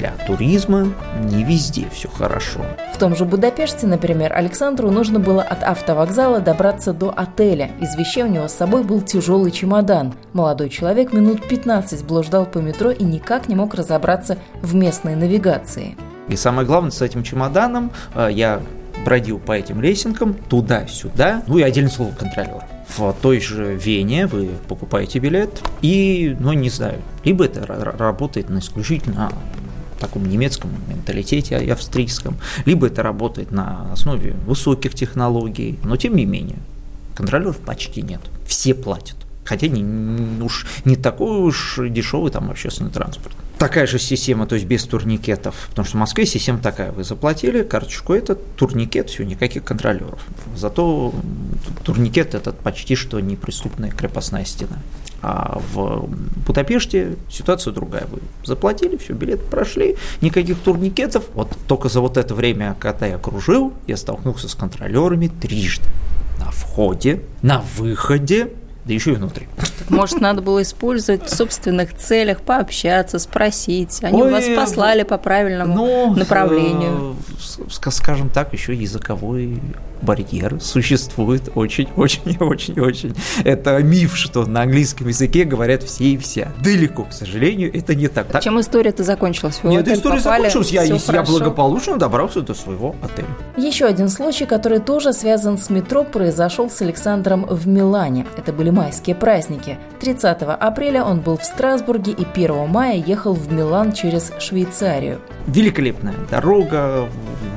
для 0.00 0.12
туризма 0.26 0.92
не 1.22 1.44
везде 1.44 1.86
все 1.92 2.08
хорошо. 2.08 2.60
В 2.94 2.98
том 2.98 3.14
же 3.14 3.24
Будапеште, 3.24 3.86
например, 3.86 4.32
Александру 4.32 4.90
нужно 4.90 5.20
было 5.20 5.42
от 5.42 5.62
автовокзала 5.62 6.40
добраться 6.40 6.92
до 6.92 7.12
отеля. 7.14 7.70
Из 7.80 7.94
вещей 7.96 8.24
у 8.24 8.28
него 8.28 8.48
с 8.48 8.52
собой 8.52 8.82
был 8.82 9.02
тяжелый 9.02 9.50
чемодан. 9.50 10.14
Молодой 10.32 10.70
человек 10.70 11.12
минут 11.12 11.46
15 11.46 12.04
блуждал 12.04 12.46
по 12.46 12.58
метро 12.58 12.90
и 12.90 13.04
никак 13.04 13.48
не 13.48 13.54
мог 13.54 13.74
разобраться 13.74 14.38
в 14.62 14.74
местной 14.74 15.16
навигации. 15.16 15.96
И 16.28 16.36
самое 16.36 16.66
главное, 16.66 16.90
с 16.90 17.02
этим 17.02 17.22
чемоданом 17.22 17.92
э, 18.14 18.28
я 18.32 18.60
бродил 19.04 19.38
по 19.38 19.52
этим 19.52 19.80
лесенкам 19.80 20.34
туда-сюда, 20.34 21.42
ну 21.46 21.58
и 21.58 21.62
отдельное 21.62 21.90
слово 21.90 22.12
контролер. 22.12 22.64
В 22.88 23.14
той 23.20 23.40
же 23.40 23.74
Вене 23.74 24.26
вы 24.26 24.50
покупаете 24.68 25.18
билет 25.18 25.62
и, 25.80 26.36
ну 26.38 26.52
не 26.52 26.70
знаю, 26.70 27.00
либо 27.24 27.44
это 27.44 27.64
работает 27.66 28.48
на 28.48 28.58
исключительно 28.58 29.30
таком 30.00 30.28
немецком 30.28 30.70
менталитете 30.88 31.56
австрийском, 31.72 32.38
либо 32.66 32.88
это 32.88 33.02
работает 33.02 33.52
на 33.52 33.92
основе 33.92 34.32
высоких 34.46 34.94
технологий, 34.94 35.78
но 35.84 35.96
тем 35.96 36.16
не 36.16 36.24
менее 36.24 36.58
контролеров 37.14 37.58
почти 37.58 38.02
нет, 38.02 38.20
все 38.46 38.74
платят. 38.74 39.16
Хотя 39.50 39.66
не, 39.66 39.82
уж 40.44 40.64
не 40.84 40.94
такой 40.94 41.40
уж 41.40 41.80
дешевый 41.88 42.30
там 42.30 42.52
общественный 42.52 42.92
транспорт. 42.92 43.34
Такая 43.58 43.84
же 43.88 43.98
система, 43.98 44.46
то 44.46 44.54
есть 44.54 44.64
без 44.64 44.84
турникетов, 44.84 45.66
потому 45.70 45.84
что 45.84 45.96
в 45.96 46.00
Москве 46.00 46.24
система 46.24 46.60
такая, 46.60 46.92
вы 46.92 47.02
заплатили 47.02 47.64
карточку, 47.64 48.14
это 48.14 48.36
турникет, 48.36 49.10
все, 49.10 49.24
никаких 49.24 49.64
контролеров. 49.64 50.20
Зато 50.54 51.12
турникет 51.82 52.36
этот 52.36 52.60
почти 52.60 52.94
что 52.94 53.18
неприступная 53.18 53.90
крепостная 53.90 54.44
стена. 54.44 54.78
А 55.20 55.60
в 55.72 56.08
Будапеште 56.46 57.16
ситуация 57.28 57.72
другая. 57.72 58.06
Вы 58.06 58.20
заплатили, 58.44 58.96
все, 58.98 59.14
билет 59.14 59.44
прошли, 59.50 59.96
никаких 60.20 60.60
турникетов. 60.60 61.24
Вот 61.34 61.58
только 61.66 61.88
за 61.88 62.00
вот 62.00 62.18
это 62.18 62.36
время, 62.36 62.76
когда 62.78 63.06
я 63.06 63.18
кружил, 63.18 63.74
я 63.88 63.96
столкнулся 63.96 64.48
с 64.48 64.54
контролерами 64.54 65.26
трижды. 65.26 65.86
На 66.38 66.52
входе, 66.52 67.24
на 67.42 67.62
выходе, 67.76 68.52
да 68.90 68.94
еще 68.94 69.12
и 69.12 69.14
внутри. 69.14 69.46
Может, 69.88 70.20
надо 70.20 70.42
было 70.42 70.62
использовать 70.62 71.24
в 71.24 71.34
собственных 71.34 71.96
целях, 71.96 72.42
пообщаться, 72.42 73.20
спросить. 73.20 74.00
Они 74.02 74.20
Ой, 74.20 74.32
вас 74.32 74.44
послали 74.56 75.04
по 75.04 75.16
правильному 75.16 75.74
ну, 75.74 76.14
направлению. 76.16 77.16
Э, 77.58 77.62
скажем 77.70 78.30
так, 78.30 78.52
еще 78.52 78.74
языковой 78.74 79.60
барьер 80.02 80.60
существует 80.60 81.50
очень-очень-очень-очень. 81.54 83.14
Это 83.44 83.78
миф, 83.82 84.16
что 84.16 84.46
на 84.46 84.62
английском 84.62 85.08
языке 85.08 85.44
говорят 85.44 85.82
все 85.82 86.04
и 86.04 86.16
вся. 86.16 86.52
Далеко, 86.62 87.04
к 87.04 87.12
сожалению, 87.12 87.74
это 87.76 87.94
не 87.94 88.08
так. 88.08 88.28
так? 88.28 88.42
Чем 88.42 88.60
история-то 88.60 89.04
закончилась? 89.04 89.60
Вы 89.62 89.70
Нет, 89.70 89.88
история 89.88 90.18
попали, 90.18 90.48
закончилась. 90.48 90.70
Я, 90.70 90.82
я 90.82 91.22
благополучно 91.22 91.96
добрался 91.96 92.40
до 92.40 92.54
своего 92.54 92.96
отеля. 93.02 93.28
Еще 93.56 93.84
один 93.84 94.08
случай, 94.08 94.46
который 94.46 94.80
тоже 94.80 95.12
связан 95.12 95.58
с 95.58 95.70
метро, 95.70 96.04
произошел 96.04 96.70
с 96.70 96.80
Александром 96.82 97.44
в 97.44 97.66
Милане. 97.68 98.26
Это 98.36 98.52
были 98.52 98.70
майские 98.80 99.14
праздники. 99.14 99.78
30 100.00 100.42
апреля 100.42 101.04
он 101.04 101.20
был 101.20 101.36
в 101.36 101.44
Страсбурге 101.44 102.12
и 102.12 102.24
1 102.24 102.66
мая 102.66 102.96
ехал 102.96 103.34
в 103.34 103.52
Милан 103.52 103.92
через 103.92 104.32
Швейцарию. 104.38 105.18
Великолепная 105.46 106.14
дорога, 106.30 107.06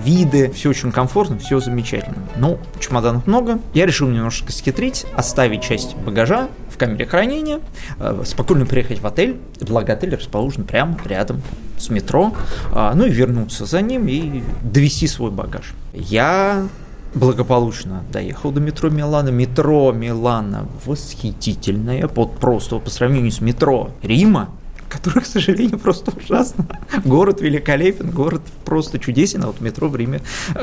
виды, 0.03 0.51
все 0.51 0.69
очень 0.69 0.91
комфортно, 0.91 1.37
все 1.39 1.61
замечательно. 1.61 2.17
Ну, 2.35 2.59
чемоданов 2.77 3.25
много. 3.25 3.59
Я 3.73 3.85
решил 3.85 4.09
немножко 4.09 4.51
схитрить, 4.51 5.05
оставить 5.15 5.63
часть 5.63 5.95
багажа 5.95 6.49
в 6.69 6.77
камере 6.77 7.05
хранения, 7.05 7.61
э, 7.99 8.23
спокойно 8.25 8.65
приехать 8.65 8.99
в 8.99 9.07
отель, 9.07 9.37
благо 9.61 9.93
отель 9.93 10.15
расположен 10.15 10.65
прямо 10.65 10.97
рядом 11.05 11.41
с 11.77 11.89
метро, 11.89 12.33
э, 12.73 12.91
ну 12.95 13.05
и 13.05 13.09
вернуться 13.09 13.65
за 13.65 13.79
ним 13.79 14.09
и 14.09 14.43
довести 14.61 15.07
свой 15.07 15.31
багаж. 15.31 15.73
Я 15.93 16.67
благополучно 17.13 18.03
доехал 18.11 18.51
до 18.51 18.59
метро 18.59 18.89
Милана. 18.89 19.29
Метро 19.29 19.91
Милана 19.91 20.67
восхитительное, 20.85 22.07
под 22.07 22.37
просто 22.37 22.79
по 22.79 22.89
сравнению 22.89 23.31
с 23.31 23.41
метро 23.41 23.91
Рима, 24.01 24.49
который, 24.89 25.23
к 25.23 25.25
сожалению, 25.25 25.79
просто 25.79 26.11
ужасно. 26.15 26.65
Город 27.03 27.41
великолепен, 27.41 28.11
город 28.11 28.41
просто 28.63 28.99
чудесен, 28.99 29.43
а 29.43 29.47
вот 29.47 29.59
метро 29.59 29.87
в 29.89 29.95
Риме, 29.95 30.21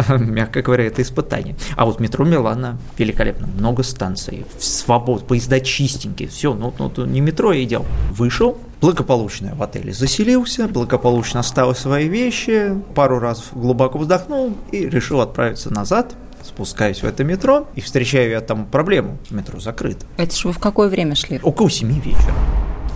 мягко 0.09 0.63
говоря, 0.63 0.85
это 0.85 1.03
испытание. 1.03 1.57
А 1.77 1.85
вот 1.85 1.99
метро 1.99 2.25
Милана 2.25 2.79
великолепно, 2.97 3.49
много 3.49 3.83
станций, 3.83 4.47
свобод, 4.59 5.27
поезда 5.27 5.61
чистенькие, 5.61 6.29
все, 6.29 6.55
ну, 6.55 6.73
ну, 6.79 7.07
не 7.07 7.21
метро 7.21 7.53
я 7.53 7.65
идел. 7.65 7.85
Вышел, 8.13 8.57
благополучно 8.81 9.55
в 9.57 9.63
отеле 9.63 9.93
заселился, 9.93 10.69
благополучно 10.69 11.41
оставил 11.41 11.75
свои 11.75 12.09
вещи, 12.09 12.75
пару 12.95 13.19
раз 13.19 13.49
глубоко 13.53 13.99
вздохнул 13.99 14.57
и 14.71 14.89
решил 14.89 15.21
отправиться 15.21 15.73
назад, 15.73 16.15
спускаюсь 16.51 17.03
в 17.03 17.05
это 17.05 17.25
метро 17.25 17.69
и 17.77 17.81
встречаю 17.81 18.31
я 18.31 18.41
там 18.41 18.67
проблему. 18.67 19.19
Метро 19.31 19.61
закрыто. 19.61 20.05
Это 20.17 20.37
же 20.37 20.49
вы 20.49 20.53
в 20.53 20.59
какое 20.59 20.89
время 20.89 21.15
шли? 21.15 21.41
Около 21.43 21.71
7 21.71 21.89
вечера. 22.01 22.35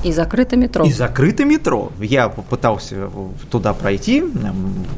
И 0.02 0.12
закрыто 0.12 0.56
метро. 0.56 0.84
И 0.84 0.92
закрыто 0.92 1.46
метро. 1.46 1.90
Я 1.98 2.28
попытался 2.28 3.08
туда 3.50 3.72
пройти, 3.72 4.22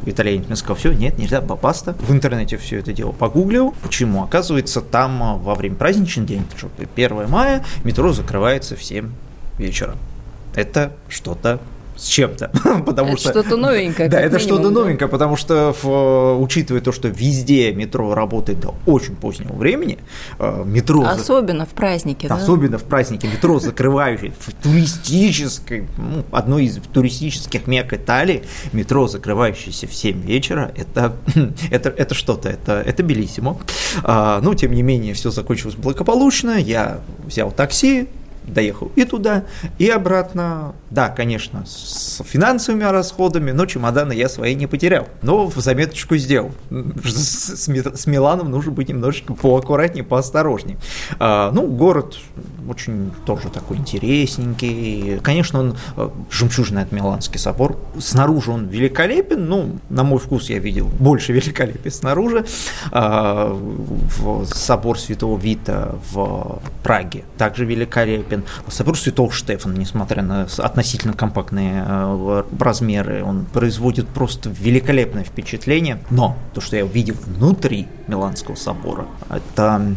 итальянец 0.05 0.47
мне 0.47 0.57
сказал, 0.57 0.77
все, 0.77 0.93
нет, 0.93 1.17
нельзя, 1.17 1.41
бабаста. 1.41 1.95
В 2.01 2.11
интернете 2.11 2.57
все 2.57 2.79
это 2.79 2.93
дело 2.93 3.13
погуглил. 3.13 3.73
Почему? 3.83 4.25
Оказывается, 4.25 4.81
там 4.81 5.23
а, 5.23 5.37
во 5.37 5.55
время 5.55 5.77
праздничный 5.77 6.27
день, 6.27 6.45
1 6.97 7.29
мая, 7.29 7.65
метро 7.85 8.13
закрывается 8.13 8.75
в 8.75 8.83
7 8.83 9.09
вечера. 9.59 9.95
Это 10.57 10.93
что-то 11.09 11.61
с 11.97 12.07
чем-то. 12.07 12.51
потому 12.87 13.13
это 13.13 13.21
что 13.21 13.31
что-то 13.31 13.57
новенькое. 13.57 14.09
Да, 14.09 14.21
это 14.21 14.39
что-то 14.39 14.71
новенькое, 14.71 15.09
потому 15.09 15.37
что, 15.37 15.75
в, 15.83 16.41
учитывая 16.41 16.81
то, 16.81 16.93
что 16.93 17.09
везде 17.09 17.73
метро 17.73 18.15
работает 18.15 18.61
до 18.61 18.75
очень 18.87 19.17
позднего 19.17 19.55
времени, 19.55 19.99
э, 20.39 20.63
метро... 20.65 21.05
Особенно 21.05 21.67
в 21.67 21.71
праздники, 21.71 22.27
да? 22.27 22.37
Особенно 22.37 22.79
в 22.79 22.85
праздники. 22.85 23.27
Метро 23.27 23.59
закрывающее 23.59 24.33
в 24.39 24.53
туристической, 24.63 25.89
ну, 25.97 26.25
одной 26.33 26.67
из 26.67 26.77
туристических 26.93 27.67
мек 27.67 27.93
Италии, 27.93 28.43
метро, 28.73 29.09
закрывающееся 29.09 29.87
в 29.87 29.95
7 29.95 30.21
вечера, 30.21 30.73
это, 30.77 31.17
это, 31.71 31.89
это 31.89 32.15
что-то, 32.15 32.49
это, 32.49 32.83
это 32.85 33.03
белиссимо. 33.03 33.59
А, 34.03 34.41
но, 34.41 34.55
тем 34.55 34.73
не 34.73 34.83
менее, 34.83 35.15
все 35.15 35.31
закончилось 35.31 35.77
благополучно, 35.77 36.59
я 36.59 37.01
взял 37.25 37.51
такси, 37.51 38.09
доехал 38.47 38.93
и 38.97 39.05
туда, 39.05 39.45
и 39.79 39.89
обратно. 39.89 40.75
Да, 40.91 41.09
конечно, 41.09 41.65
с 41.67 42.23
финансовыми 42.25 42.85
расходами, 42.85 43.51
но 43.51 43.67
чемоданы 43.67 44.13
я 44.13 44.29
свои 44.29 44.55
не 44.55 44.67
потерял. 44.67 45.09
Но 45.23 45.47
в 45.47 45.57
заметочку 45.57 46.17
сделал. 46.17 46.53
С, 47.05 47.67
с, 47.67 48.07
Миланом 48.07 48.51
нужно 48.51 48.73
быть 48.73 48.89
немножечко 48.89 49.35
поаккуратнее, 49.35 50.05
поосторожнее. 50.05 50.79
А, 51.19 51.51
ну, 51.51 51.67
город 51.67 52.19
очень 52.69 53.13
тоже 53.25 53.49
такой 53.49 53.79
интересненький. 53.79 55.19
Конечно, 55.21 55.61
он 55.61 55.77
э, 55.97 56.09
жемчужный 56.31 56.83
от 56.83 56.93
Миланский 56.93 57.39
собор. 57.39 57.79
Снаружи 57.99 58.51
он 58.51 58.69
великолепен, 58.69 59.47
ну, 59.47 59.79
на 59.89 60.05
мой 60.05 60.19
вкус 60.19 60.51
я 60.51 60.59
видел 60.59 60.87
больше 60.87 61.33
великолепия 61.35 61.91
снаружи. 61.91 62.45
А, 62.93 63.51
в 63.53 64.47
собор 64.47 64.99
Святого 64.99 65.39
Вита 65.39 65.95
в 66.11 66.61
Праге 66.83 67.25
также 67.39 67.65
великолепен 67.65 68.36
доступен. 68.37 68.71
Собор 68.71 68.99
Святого 68.99 69.33
Штефана, 69.33 69.77
несмотря 69.77 70.23
на 70.23 70.47
относительно 70.59 71.15
компактные 71.15 71.85
э, 71.87 72.43
размеры, 72.59 73.25
он 73.25 73.47
производит 73.47 74.09
просто 74.09 74.51
великолепное 74.51 75.25
впечатление. 75.25 75.99
Но 76.11 76.37
то, 76.55 76.61
что 76.61 76.77
я 76.77 76.85
увидел 76.85 77.15
внутри 77.27 77.89
Миланского 78.07 78.55
собора, 78.55 79.07
это 79.31 79.95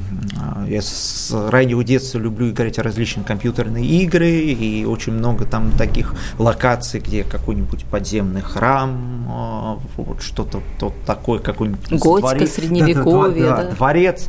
э, 0.65 0.71
я 0.71 0.81
с 0.81 1.31
раннего 1.49 1.83
детства 1.83 2.19
люблю 2.19 2.49
играть 2.49 2.77
в 2.77 2.81
различные 2.81 3.25
компьютерные 3.25 3.85
игры, 3.85 4.29
и 4.29 4.85
очень 4.85 5.13
много 5.13 5.45
там 5.45 5.71
таких 5.71 6.15
локаций, 6.37 6.99
где 6.99 7.23
какой-нибудь 7.23 7.85
подземный 7.85 8.41
храм, 8.41 9.79
э, 9.97 10.01
вот 10.01 10.21
что-то 10.21 10.61
такое, 11.05 11.39
какой-нибудь 11.39 11.89
Готика, 11.89 12.19
дворец, 12.19 12.53
средневековье, 12.53 13.43
да, 13.43 13.57
да, 13.57 13.63
да, 13.63 13.71
дворец 13.71 14.27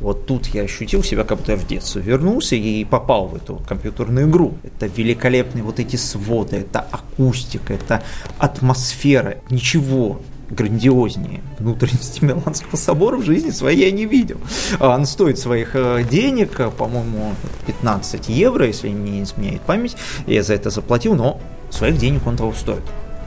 вот 0.00 0.26
тут 0.26 0.46
я 0.48 0.62
ощутил 0.62 1.02
себя, 1.02 1.24
как 1.24 1.38
будто 1.38 1.52
я 1.52 1.58
в 1.58 1.66
детство 1.66 1.98
вернулся 1.98 2.56
и 2.56 2.84
попал 2.84 3.28
в 3.28 3.36
эту 3.36 3.56
компьютерную 3.68 4.28
игру. 4.28 4.54
Это 4.62 4.86
великолепные 4.86 5.64
вот 5.64 5.80
эти 5.80 5.96
своды, 5.96 6.56
это 6.56 6.80
акустика, 6.80 7.74
это 7.74 8.02
атмосфера. 8.38 9.38
Ничего 9.50 10.20
грандиознее 10.50 11.40
внутренности 11.58 12.22
Миланского 12.24 12.76
собора 12.76 13.16
в 13.16 13.24
жизни 13.24 13.50
своей 13.50 13.86
я 13.86 13.90
не 13.90 14.06
видел. 14.06 14.38
А, 14.78 14.94
он 14.94 15.06
стоит 15.06 15.38
своих 15.38 15.70
э, 15.74 16.04
денег, 16.08 16.60
э, 16.60 16.70
по-моему, 16.70 17.34
15 17.66 18.28
евро, 18.28 18.66
если 18.66 18.88
не 18.88 19.22
изменяет 19.22 19.62
память. 19.62 19.96
Я 20.26 20.42
за 20.42 20.54
это 20.54 20.70
заплатил, 20.70 21.14
но 21.14 21.40
своих 21.70 21.98
денег 21.98 22.26
он 22.26 22.36
того 22.36 22.52
стоит. 22.52 22.84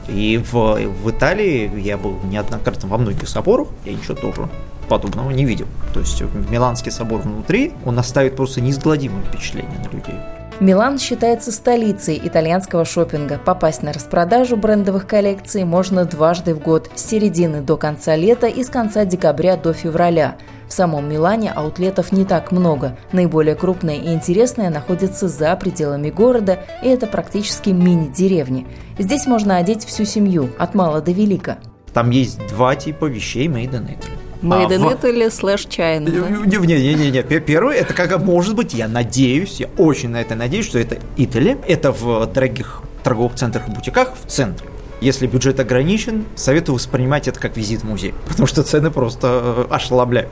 И 0.08 0.42
в, 0.50 0.76
в 0.76 1.10
Италии 1.10 1.70
я 1.80 1.96
был 1.98 2.18
неоднократно 2.24 2.88
во 2.88 2.98
многих 2.98 3.28
соборах, 3.28 3.68
я 3.84 3.92
ничего 3.92 4.14
тоже 4.14 4.48
подобного 4.90 5.30
не 5.30 5.46
видел. 5.46 5.66
То 5.94 6.00
есть 6.00 6.22
Миланский 6.50 6.92
собор 6.92 7.22
внутри, 7.22 7.72
он 7.86 7.98
оставит 7.98 8.36
просто 8.36 8.60
неизгладимое 8.60 9.22
впечатление 9.22 9.78
на 9.78 9.96
людей. 9.96 10.16
Милан 10.60 10.98
считается 10.98 11.52
столицей 11.52 12.20
итальянского 12.22 12.84
шопинга. 12.84 13.40
Попасть 13.42 13.82
на 13.82 13.94
распродажу 13.94 14.58
брендовых 14.58 15.06
коллекций 15.06 15.64
можно 15.64 16.04
дважды 16.04 16.54
в 16.54 16.60
год, 16.60 16.90
с 16.94 17.02
середины 17.02 17.62
до 17.62 17.78
конца 17.78 18.14
лета 18.14 18.46
и 18.46 18.62
с 18.62 18.68
конца 18.68 19.06
декабря 19.06 19.56
до 19.56 19.72
февраля. 19.72 20.36
В 20.68 20.72
самом 20.74 21.08
Милане 21.08 21.50
аутлетов 21.50 22.12
не 22.12 22.26
так 22.26 22.52
много. 22.52 22.98
Наиболее 23.12 23.54
крупные 23.54 24.00
и 24.00 24.12
интересные 24.12 24.68
находятся 24.68 25.28
за 25.28 25.56
пределами 25.56 26.10
города, 26.10 26.58
и 26.82 26.88
это 26.88 27.06
практически 27.06 27.70
мини-деревни. 27.70 28.66
Здесь 28.98 29.26
можно 29.26 29.56
одеть 29.56 29.86
всю 29.86 30.04
семью, 30.04 30.50
от 30.58 30.74
мала 30.74 31.00
до 31.00 31.12
велика. 31.12 31.56
Там 31.94 32.10
есть 32.10 32.38
два 32.48 32.76
типа 32.76 33.06
вещей 33.06 33.48
made 33.48 33.72
in 33.72 33.88
Italy. 33.88 34.29
Made 34.42 34.70
in 34.70 34.82
Italy 34.82 35.30
слэш 35.30 35.66
China. 35.66 36.08
Не-не-не, 36.46 37.22
первый, 37.22 37.76
это 37.76 37.92
как, 37.94 38.18
может 38.22 38.54
быть, 38.54 38.74
я 38.74 38.88
надеюсь, 38.88 39.60
я 39.60 39.68
очень 39.76 40.10
на 40.10 40.20
это 40.20 40.34
надеюсь, 40.34 40.66
что 40.66 40.78
это 40.78 40.98
Italy. 41.16 41.62
Это 41.66 41.92
в 41.92 42.26
дорогих 42.26 42.82
торговых 43.02 43.34
центрах 43.34 43.68
и 43.68 43.70
бутиках 43.70 44.12
в 44.14 44.30
центре. 44.30 44.66
Если 45.00 45.26
бюджет 45.26 45.58
ограничен, 45.60 46.26
советую 46.36 46.76
воспринимать 46.76 47.26
это 47.26 47.40
как 47.40 47.56
визит 47.56 47.80
в 47.80 47.84
музей, 47.84 48.14
потому 48.28 48.46
что 48.46 48.62
цены 48.62 48.90
просто 48.90 49.66
э, 49.70 49.74
ошеломляют. 49.74 50.30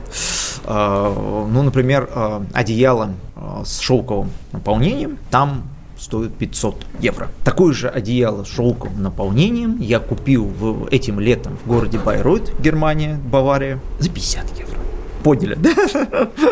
А, 0.65 1.47
ну, 1.49 1.63
например, 1.63 2.09
э, 2.13 2.41
одеяло 2.53 3.13
э, 3.35 3.63
с 3.65 3.79
шелковым 3.79 4.31
наполнением, 4.51 5.17
там 5.31 5.63
стоит 5.99 6.33
500 6.35 6.85
евро. 6.99 7.29
Такое 7.43 7.73
же 7.73 7.89
одеяло 7.89 8.43
с 8.43 8.47
шелковым 8.47 9.01
наполнением 9.03 9.77
я 9.79 9.99
купил 9.99 10.45
в, 10.45 10.87
этим 10.91 11.19
летом 11.19 11.57
в 11.63 11.67
городе 11.67 11.99
Байройт, 11.99 12.53
Германия, 12.59 13.19
Бавария, 13.31 13.79
за 13.99 14.09
50 14.09 14.57
евро 14.57 14.79
поняли 15.23 15.55
да? 15.55 15.73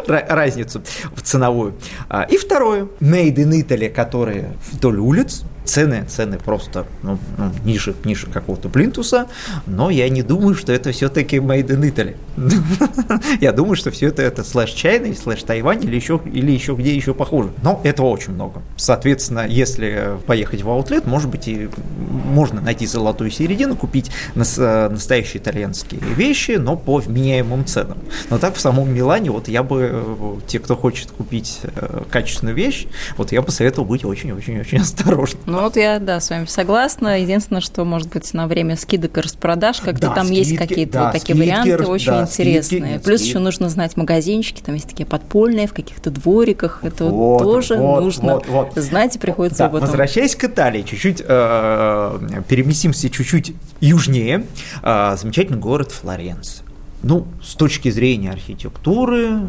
разницу 0.28 0.82
в 1.16 1.22
ценовую. 1.22 1.76
А, 2.10 2.24
и 2.24 2.38
второе, 2.38 2.88
Made 3.00 3.36
in 3.36 3.66
Italy, 3.66 3.90
которые 3.90 4.54
вдоль 4.72 5.00
улиц, 5.00 5.44
цены, 5.68 6.06
цены 6.08 6.38
просто 6.38 6.86
ну, 7.04 7.18
ну, 7.38 7.52
ниже, 7.64 7.96
ниже 8.04 8.28
какого-то 8.28 8.70
плинтуса, 8.70 9.28
но 9.66 9.90
я 9.90 10.10
не 10.10 10.24
думаю, 10.24 10.56
что 10.56 10.72
это 10.72 10.92
все-таки 10.92 11.38
made 11.38 11.68
in 11.68 11.82
Italy. 11.82 12.16
я 13.42 13.52
думаю, 13.52 13.76
что 13.76 13.92
все 13.92 14.08
это 14.08 14.22
это 14.22 14.44
слэш 14.44 14.74
China, 14.74 15.14
слэш 15.16 15.44
Тайвань 15.44 15.84
или 15.84 15.96
еще, 15.96 16.20
или 16.26 16.52
еще 16.52 16.74
где 16.74 16.96
еще 16.96 17.14
похуже. 17.14 17.52
Но 17.64 17.82
этого 17.84 18.08
очень 18.08 18.34
много. 18.34 18.62
Соответственно, 18.78 19.46
если 19.48 20.18
поехать 20.26 20.62
в 20.62 20.70
аутлет, 20.70 21.06
может 21.06 21.30
быть, 21.30 21.48
и 21.48 21.70
можно 21.98 22.62
найти 22.62 22.86
золотую 22.86 23.32
середину, 23.32 23.76
купить 23.76 24.12
настоящие 24.36 25.42
итальянские 25.42 26.02
вещи, 26.02 26.52
но 26.52 26.76
по 26.76 26.98
вменяемым 26.98 27.66
ценам. 27.66 27.98
Но 28.30 28.38
так 28.38 28.56
в 28.56 28.60
самом 28.60 28.94
Милане, 28.94 29.32
вот 29.32 29.48
я 29.48 29.64
бы, 29.64 29.90
э, 29.92 30.36
те, 30.48 30.60
кто 30.60 30.76
хочет 30.76 31.12
купить 31.12 31.60
э, 31.64 32.04
качественную 32.10 32.56
вещь, 32.56 32.88
вот 33.18 33.32
я 33.32 33.42
бы 33.42 33.52
советовал 33.52 33.88
быть 33.88 34.06
очень-очень-очень 34.06 34.80
осторожным. 34.80 35.42
Ну 35.58 35.64
вот 35.64 35.76
я, 35.76 36.00
да, 36.00 36.20
с 36.20 36.30
вами 36.30 36.46
согласна. 36.46 37.20
Единственное, 37.20 37.62
что 37.62 37.84
может 37.84 38.10
быть 38.10 38.32
на 38.34 38.48
время 38.48 38.76
скидок 38.76 39.18
и 39.18 39.22
распродаж, 39.22 39.80
когда 39.80 40.10
да, 40.10 40.14
там 40.14 40.28
скидки, 40.28 40.40
есть 40.40 40.58
какие-то 40.58 40.94
да, 40.94 41.04
вот 41.06 41.14
такие 41.14 41.36
скидки, 41.36 41.50
варианты 41.50 41.86
очень 41.86 42.12
да, 42.12 42.22
интересные. 42.22 42.62
Скидки, 42.62 43.04
Плюс 43.04 43.20
скидки. 43.20 43.30
еще 43.30 43.40
нужно 43.40 43.70
знать 43.70 43.98
магазинчики, 43.98 44.62
там 44.62 44.76
есть 44.76 44.88
такие 44.88 45.08
подпольные 45.08 45.68
в 45.68 45.74
каких-то 45.74 46.12
двориках. 46.12 46.82
Это 46.84 47.06
вот, 47.06 47.40
тоже 47.40 47.76
вот, 47.76 48.02
нужно 48.02 48.36
вот, 48.36 48.48
вот. 48.48 48.76
знать 48.76 49.16
и 49.16 49.20
приходится 49.20 49.60
да, 49.60 49.66
об 49.66 49.76
этом. 49.76 49.88
Возвращаясь 49.88 50.36
к 50.36 50.44
Италии, 50.44 50.84
чуть-чуть 50.84 51.24
э, 51.28 52.20
переместимся 52.48 53.10
чуть-чуть 53.10 53.54
южнее. 53.80 54.46
Э, 54.84 55.16
замечательный 55.18 55.58
город 55.58 55.92
Флоренция 55.92 56.68
ну, 57.04 57.28
с 57.44 57.54
точки 57.54 57.90
зрения 57.90 58.32
архитектуры, 58.32 59.40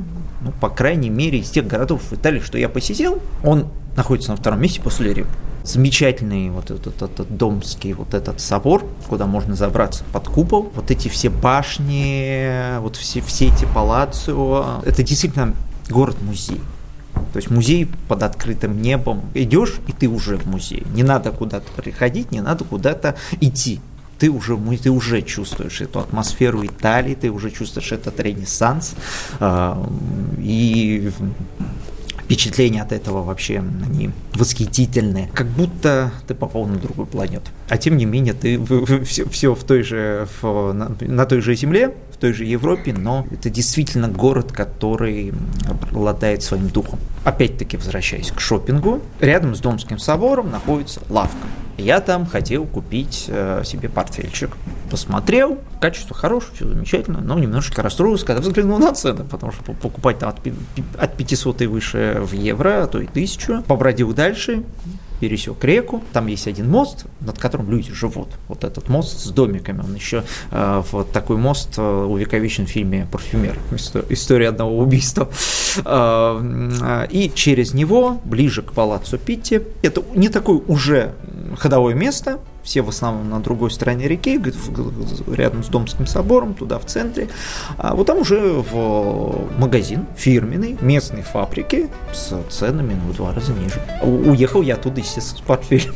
ну, 0.43 0.53
по 0.61 0.69
крайней 0.69 1.11
мере, 1.11 1.39
из 1.39 1.51
тех 1.51 1.67
городов 1.67 2.03
в 2.11 2.13
Италии, 2.15 2.41
что 2.41 2.59
я 2.59 2.69
посетил, 2.69 3.21
он 3.43 3.69
находится 3.97 4.31
на 4.31 4.37
втором 4.37 4.61
месте 4.61 4.81
после 4.81 5.13
Рима 5.13 5.31
замечательный 5.69 6.51
вот 6.51 6.71
этот, 6.71 7.03
этот 7.03 7.37
домский 7.37 7.93
вот 7.93 8.15
этот 8.15 8.41
собор, 8.41 8.85
куда 9.09 9.27
можно 9.27 9.55
забраться 9.55 10.05
под 10.13 10.29
купол. 10.29 10.73
Вот 10.75 10.91
эти 10.91 11.09
все 11.09 11.29
башни, 11.29 12.79
вот 12.81 12.97
все, 12.97 13.21
все 13.21 13.49
эти 13.49 13.67
палацио. 13.67 14.81
Это 14.85 15.03
действительно 15.03 15.55
город-музей. 15.91 16.61
То 17.33 17.37
есть 17.37 17.51
музей 17.51 17.89
под 18.09 18.23
открытым 18.23 18.81
небом. 18.81 19.23
Идешь, 19.35 19.77
и 19.87 19.93
ты 19.93 20.09
уже 20.09 20.37
в 20.37 20.47
музее. 20.47 20.85
Не 20.95 21.03
надо 21.03 21.31
куда-то 21.33 21.71
приходить, 21.77 22.33
не 22.33 22.41
надо 22.41 22.65
куда-то 22.65 23.17
идти. 23.41 23.81
Ты 24.19 24.31
уже, 24.31 24.57
ты 24.83 24.91
уже 24.91 25.23
чувствуешь 25.23 25.81
эту 25.81 26.01
атмосферу 26.01 26.65
Италии, 26.67 27.15
ты 27.15 27.31
уже 27.31 27.51
чувствуешь 27.51 27.93
этот 27.93 28.19
ренессанс. 28.19 28.95
А, 29.39 29.81
и 30.39 31.13
впечатления 32.29 32.83
от 32.83 32.93
этого 32.93 33.23
вообще, 33.23 33.65
они 33.87 34.11
восхитительные. 34.35 35.31
Как 35.33 35.47
будто 35.47 36.13
ты 36.27 36.35
попал 36.35 36.67
на 36.67 36.77
другую 36.77 37.07
планету. 37.07 37.51
А 37.71 37.79
тем 37.79 37.97
не 37.97 38.05
менее, 38.05 38.35
ты 38.35 38.61
все, 39.05 39.27
все 39.27 39.55
в 39.55 39.65
той 39.65 39.83
же, 39.83 40.29
в, 40.43 40.73
на, 40.75 40.95
на 41.01 41.25
той 41.25 41.41
же 41.41 41.55
Земле, 41.55 41.95
той 42.19 42.33
же 42.33 42.45
Европе, 42.45 42.93
но 42.93 43.27
это 43.31 43.51
действительно 43.51 44.09
город, 44.09 44.53
который 44.53 45.33
обладает 45.69 46.43
своим 46.43 46.69
духом. 46.69 46.99
Опять-таки, 47.25 47.77
возвращаясь 47.77 48.31
к 48.31 48.41
шопингу, 48.41 49.01
рядом 49.21 49.55
с 49.55 49.61
Домским 49.61 49.99
собором 49.99 50.51
находится 50.51 51.01
лавка. 51.09 51.47
Я 51.79 52.01
там 52.01 52.27
хотел 52.27 52.65
купить 52.65 53.27
э, 53.29 53.63
себе 53.65 53.89
портфельчик. 53.89 54.51
Посмотрел, 54.91 55.59
качество 55.81 56.17
хорошее, 56.17 56.53
все 56.55 56.69
замечательно, 56.69 57.21
но 57.21 57.39
немножечко 57.39 57.83
расстроился, 57.83 58.27
когда 58.27 58.43
взглянул 58.43 58.79
на 58.79 58.93
цены, 58.93 59.23
потому 59.23 59.53
что 59.53 59.73
покупать 59.75 60.19
там 60.19 60.31
от, 60.31 60.41
от 60.99 61.17
500 61.17 61.63
и 61.63 61.67
выше 61.67 62.19
в 62.21 62.33
евро, 62.33 62.83
а 62.83 62.87
то 62.89 62.99
и 63.01 63.07
1000. 63.07 63.63
Побродил 63.69 64.13
дальше, 64.13 64.65
пересек 65.21 65.63
реку, 65.65 66.03
там 66.13 66.27
есть 66.27 66.47
один 66.47 66.71
мост, 66.71 67.07
над 67.21 67.39
которым 67.39 67.71
люди 67.71 67.93
живут. 67.93 68.29
Вот 68.49 68.65
этот 68.65 68.89
мост 68.89 69.19
с 69.19 69.31
домиками, 69.31 69.81
он 69.81 69.95
еще 69.95 70.25
э, 70.51 70.83
вот 70.93 71.13
такой 71.13 71.37
мост 71.37 71.75
э, 71.79 71.83
увековечен 71.83 72.67
в 72.67 72.71
фильме 72.71 73.07
«Парфюмер», 73.11 73.59
история 74.09 74.49
одного 74.49 74.79
убийства. 74.79 75.29
Э, 75.85 76.41
э, 76.81 77.07
и 77.11 77.31
через 77.35 77.75
него, 77.75 78.21
ближе 78.25 78.63
к 78.63 78.73
палаццо 78.73 79.19
Питти, 79.19 79.63
это 79.83 80.03
не 80.15 80.29
такое 80.29 80.61
уже 80.67 81.15
ходовое 81.59 81.95
место, 81.95 82.39
все 82.63 82.83
в 82.83 82.89
основном 82.89 83.31
на 83.31 83.41
другой 83.41 83.71
стороне 83.71 84.09
реки, 84.09 84.41
рядом 85.27 85.65
с 85.65 85.69
Домским 85.69 86.07
собором, 86.07 86.55
туда 86.55 86.79
в 86.79 86.85
центре. 86.87 87.29
А 87.77 87.95
вот 87.95 88.07
там 88.07 88.19
уже 88.19 88.39
в 88.39 89.49
магазин 89.59 90.07
фирменный, 90.17 90.77
местной 90.81 91.23
фабрики 91.23 91.89
с 92.13 92.35
ценами 92.51 92.95
ну, 92.95 93.13
в 93.13 93.17
два 93.17 93.35
раза 93.35 93.53
ниже. 93.53 93.81
Уехал 94.03 94.63
я 94.63 94.75
оттуда, 94.75 95.01
естественно, 95.01 95.39
с 95.39 95.43
портфелем. 95.43 95.95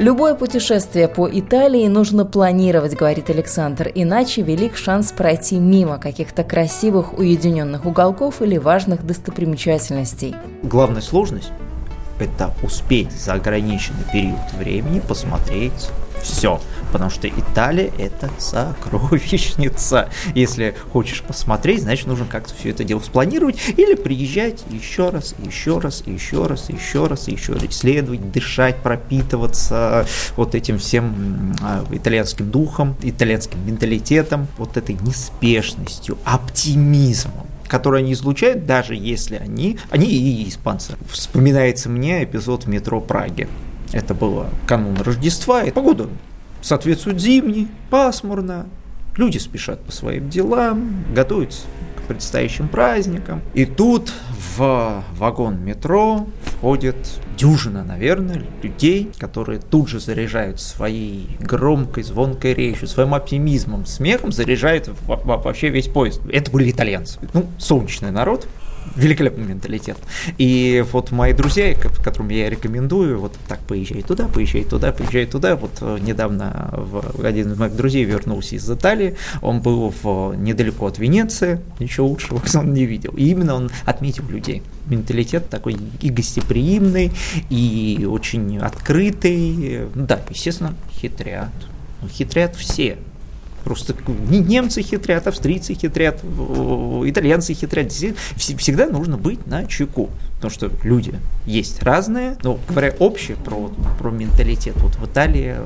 Любое 0.00 0.34
путешествие 0.34 1.06
по 1.06 1.28
Италии 1.30 1.86
нужно 1.86 2.24
планировать, 2.24 2.96
говорит 2.96 3.30
Александр, 3.30 3.92
иначе 3.94 4.42
велик 4.42 4.76
шанс 4.76 5.12
пройти 5.12 5.56
мимо 5.56 5.98
каких-то 5.98 6.42
красивых 6.42 7.16
уединенных 7.16 7.86
уголков 7.86 8.42
или 8.42 8.58
важных 8.58 9.06
достопримечательностей. 9.06 10.34
Главная 10.64 11.00
сложность 11.00 11.52
это 12.24 12.54
успеть 12.62 13.12
за 13.12 13.34
ограниченный 13.34 14.04
период 14.12 14.52
времени 14.58 15.00
посмотреть 15.00 15.90
все. 16.24 16.60
Потому 16.92 17.10
что 17.10 17.28
Италия 17.28 17.90
это 17.98 18.30
сокровищница. 18.38 20.10
Если 20.34 20.74
хочешь 20.92 21.22
посмотреть, 21.22 21.82
значит 21.82 22.06
нужно 22.06 22.24
как-то 22.24 22.54
все 22.54 22.70
это 22.70 22.84
дело 22.84 23.00
спланировать 23.00 23.56
или 23.76 23.94
приезжать 23.94 24.62
еще 24.70 25.10
раз, 25.10 25.34
еще 25.44 25.78
раз, 25.78 26.04
еще 26.06 26.46
раз, 26.46 26.68
еще 26.68 27.06
раз, 27.06 27.28
еще 27.28 27.54
раз 27.54 27.64
исследовать, 27.64 28.30
дышать, 28.30 28.76
пропитываться 28.76 30.06
вот 30.36 30.54
этим 30.54 30.78
всем 30.78 31.56
а, 31.62 31.84
итальянским 31.90 32.50
духом, 32.50 32.96
итальянским 33.02 33.64
менталитетом, 33.66 34.46
вот 34.56 34.76
этой 34.76 34.94
неспешностью, 34.94 36.16
оптимизмом 36.24 37.48
которые 37.74 38.04
они 38.04 38.12
излучают, 38.12 38.66
даже 38.66 38.94
если 38.94 39.34
они, 39.34 39.80
они 39.90 40.06
и 40.06 40.48
испанцы. 40.48 40.94
Вспоминается 41.10 41.88
мне 41.88 42.22
эпизод 42.22 42.66
в 42.66 42.68
метро 42.68 43.00
Праги. 43.00 43.48
Это 43.92 44.14
было 44.14 44.46
канун 44.68 44.96
Рождества, 45.00 45.64
и 45.64 45.72
погода 45.72 46.08
соответствует 46.62 47.20
зимней, 47.20 47.66
пасмурно, 47.90 48.66
люди 49.16 49.38
спешат 49.38 49.80
по 49.80 49.90
своим 49.90 50.30
делам, 50.30 51.04
готовятся 51.12 51.62
предстоящим 52.04 52.68
праздникам. 52.68 53.42
И 53.54 53.64
тут 53.66 54.12
в 54.56 55.04
вагон 55.16 55.64
метро 55.64 56.26
приходит 56.64 56.96
дюжина, 57.36 57.84
наверное, 57.84 58.42
людей, 58.62 59.10
которые 59.18 59.60
тут 59.60 59.88
же 59.88 60.00
заряжают 60.00 60.60
своей 60.60 61.36
громкой, 61.40 62.02
звонкой 62.02 62.54
речью, 62.54 62.88
своим 62.88 63.12
оптимизмом, 63.12 63.84
смехом, 63.84 64.32
заряжают 64.32 64.88
вообще 65.06 65.68
весь 65.68 65.88
поезд. 65.88 66.22
Это 66.32 66.50
были 66.50 66.70
итальянцы. 66.70 67.18
Ну, 67.34 67.46
солнечный 67.58 68.12
народ, 68.12 68.46
великолепный 68.96 69.44
менталитет. 69.44 69.96
И 70.38 70.84
вот 70.92 71.10
мои 71.10 71.32
друзья, 71.32 71.74
которым 72.02 72.28
я 72.28 72.48
рекомендую, 72.50 73.18
вот 73.18 73.34
так 73.48 73.60
поезжай 73.60 74.02
туда, 74.02 74.28
поезжай 74.28 74.64
туда, 74.64 74.92
поезжай 74.92 75.26
туда. 75.26 75.56
Вот 75.56 75.78
э, 75.80 75.98
недавно 76.00 76.72
один 77.22 77.52
из 77.52 77.58
моих 77.58 77.76
друзей 77.76 78.04
вернулся 78.04 78.56
из 78.56 78.70
Италии, 78.70 79.16
он 79.42 79.60
был 79.60 79.92
в, 80.02 80.34
недалеко 80.34 80.86
от 80.86 80.98
Венеции, 80.98 81.60
ничего 81.78 82.08
лучшего 82.08 82.42
он 82.54 82.72
не 82.72 82.86
видел. 82.86 83.12
И 83.16 83.28
именно 83.28 83.54
он 83.54 83.70
отметил 83.84 84.24
людей. 84.28 84.62
Менталитет 84.86 85.48
такой 85.48 85.76
и 86.00 86.10
гостеприимный, 86.10 87.12
и 87.50 88.06
очень 88.08 88.58
открытый. 88.58 89.88
Да, 89.94 90.20
естественно, 90.28 90.74
хитрят. 90.92 91.50
Хитрят 92.10 92.54
все. 92.56 92.98
Просто 93.64 93.94
немцы 94.28 94.82
хитрят, 94.82 95.26
австрийцы 95.26 95.74
хитрят, 95.74 96.22
итальянцы 96.22 97.54
хитрят. 97.54 97.92
Всегда 98.36 98.86
нужно 98.86 99.16
быть 99.16 99.46
на 99.46 99.66
чеку. 99.66 100.10
Потому 100.36 100.50
что 100.50 100.70
люди 100.82 101.14
есть 101.46 101.82
разные, 101.82 102.36
но 102.42 102.58
говоря 102.68 102.94
общее 102.98 103.36
про, 103.38 103.70
про 103.98 104.10
менталитет, 104.10 104.74
вот 104.76 104.96
в 104.96 105.06
Италии 105.06 105.56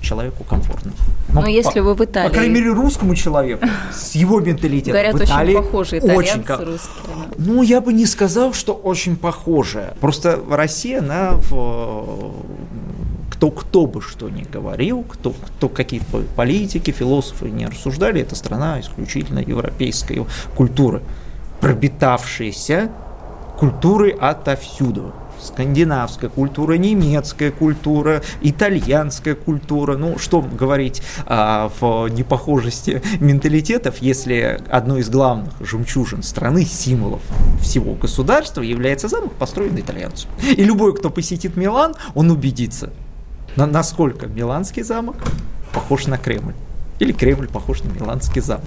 человеку 0.00 0.44
комфортно. 0.44 0.92
Но, 1.28 1.42
но 1.42 1.48
если 1.48 1.80
по, 1.80 1.86
вы 1.86 1.94
в 1.94 2.00
Италии... 2.00 2.28
По 2.28 2.34
крайней 2.34 2.54
мере, 2.54 2.72
русскому 2.72 3.14
человеку 3.14 3.66
с 3.92 4.14
его 4.14 4.40
менталитетом 4.40 4.92
Говорят, 4.92 5.14
в 5.14 5.24
Италии 5.24 5.54
очень 5.54 5.64
похожие 5.64 6.00
итальянцы 6.00 6.52
очень, 6.52 6.64
русские. 6.64 7.14
Ну, 7.36 7.62
я 7.62 7.80
бы 7.80 7.92
не 7.92 8.06
сказал, 8.06 8.52
что 8.52 8.74
очень 8.74 9.16
похожие. 9.16 9.94
Просто 10.00 10.40
Россия, 10.50 11.00
она 11.00 11.32
в 11.32 12.32
кто 13.38 13.52
кто 13.52 13.86
бы 13.86 14.02
что 14.02 14.28
ни 14.28 14.42
говорил, 14.42 15.04
кто, 15.04 15.30
кто 15.30 15.68
какие 15.68 16.02
политики, 16.34 16.90
философы 16.90 17.50
не 17.50 17.66
рассуждали, 17.66 18.20
это 18.20 18.34
страна 18.34 18.80
исключительно 18.80 19.38
европейской 19.38 20.26
культуры, 20.56 21.02
пропитавшаяся 21.60 22.90
культурой 23.56 24.10
отовсюду 24.10 25.12
скандинавская 25.40 26.30
культура, 26.30 26.72
немецкая 26.74 27.52
культура, 27.52 28.22
итальянская 28.40 29.36
культура. 29.36 29.96
Ну, 29.96 30.18
что 30.18 30.40
говорить 30.40 31.00
а, 31.24 31.70
в 31.78 32.08
непохожести 32.08 33.02
менталитетов, 33.20 33.98
если 33.98 34.60
одной 34.68 35.02
из 35.02 35.10
главных 35.10 35.54
жемчужин 35.60 36.24
страны, 36.24 36.64
символов 36.64 37.22
всего 37.60 37.94
государства 37.94 38.62
является 38.62 39.06
замок, 39.06 39.34
построенный 39.34 39.82
итальянцем. 39.82 40.28
И 40.42 40.64
любой, 40.64 40.92
кто 40.92 41.08
посетит 41.08 41.56
Милан, 41.56 41.94
он 42.16 42.32
убедится, 42.32 42.90
на, 43.58 43.66
насколько 43.66 44.26
Миланский 44.26 44.82
замок 44.82 45.16
похож 45.72 46.06
на 46.06 46.16
Кремль. 46.16 46.54
Или 47.00 47.12
Кремль 47.12 47.48
похож 47.48 47.82
на 47.82 47.90
Миланский 47.90 48.40
замок. 48.40 48.64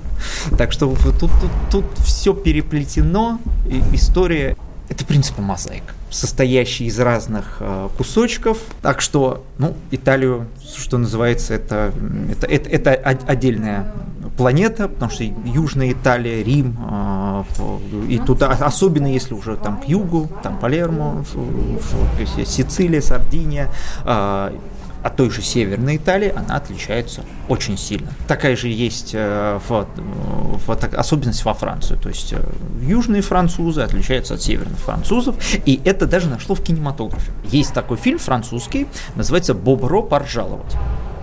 Так 0.58 0.74
что 0.74 0.94
тут, 0.96 1.20
тут, 1.20 1.32
тут 1.72 1.86
все 2.00 2.34
переплетено, 2.34 3.40
и 3.70 3.82
история 3.96 4.58
это 4.90 5.06
принципа 5.06 5.42
мозаика, 5.42 5.94
состоящий 6.10 6.86
из 6.86 7.00
разных 7.00 7.58
э, 7.62 7.88
кусочков. 7.98 8.58
Так 8.82 9.00
что, 9.00 9.46
ну, 9.58 9.74
Италию, 9.92 10.48
что 10.78 10.98
называется, 10.98 11.54
это, 11.54 11.94
это, 12.30 12.46
это, 12.48 12.70
это 12.70 12.92
отдельная 13.26 13.94
планета, 14.36 14.90
потому 14.90 15.12
что 15.12 15.24
Южная 15.24 15.94
Италия, 15.94 16.44
Рим, 16.44 16.78
э, 16.90 17.44
и 18.10 18.18
туда, 18.20 18.50
особенно 18.50 19.08
если 19.08 19.34
уже 19.34 19.56
там 19.56 19.80
к 19.80 19.86
югу, 19.86 20.30
там 20.44 20.60
Палермо, 20.60 21.24
Сицилия, 22.46 23.02
Сардиния, 23.02 23.70
э, 24.04 24.52
от 25.04 25.16
той 25.16 25.30
же 25.30 25.42
Северной 25.42 25.98
Италии, 25.98 26.34
она 26.36 26.56
отличается 26.56 27.24
очень 27.48 27.78
сильно. 27.78 28.12
Такая 28.28 28.56
же 28.56 28.68
есть 28.68 29.12
э, 29.14 29.60
в, 29.68 29.88
в, 30.68 30.98
особенность 30.98 31.44
во 31.46 31.54
Франции. 31.54 31.96
То 31.96 32.10
есть 32.10 32.34
э, 32.34 32.40
южные 32.82 33.22
французы 33.22 33.82
отличаются 33.82 34.36
от 34.36 34.42
северных 34.42 34.80
французов, 34.80 35.36
и 35.66 35.82
это 35.84 36.06
даже 36.06 36.30
нашло 36.30 36.56
в 36.56 36.62
кинематографе. 36.62 37.32
Есть 37.46 37.74
такой 37.74 37.98
фильм 37.98 38.20
французский, 38.20 38.88
называется 39.16 39.54
«Бобро 39.54 40.02
поржаловать» 40.02 40.76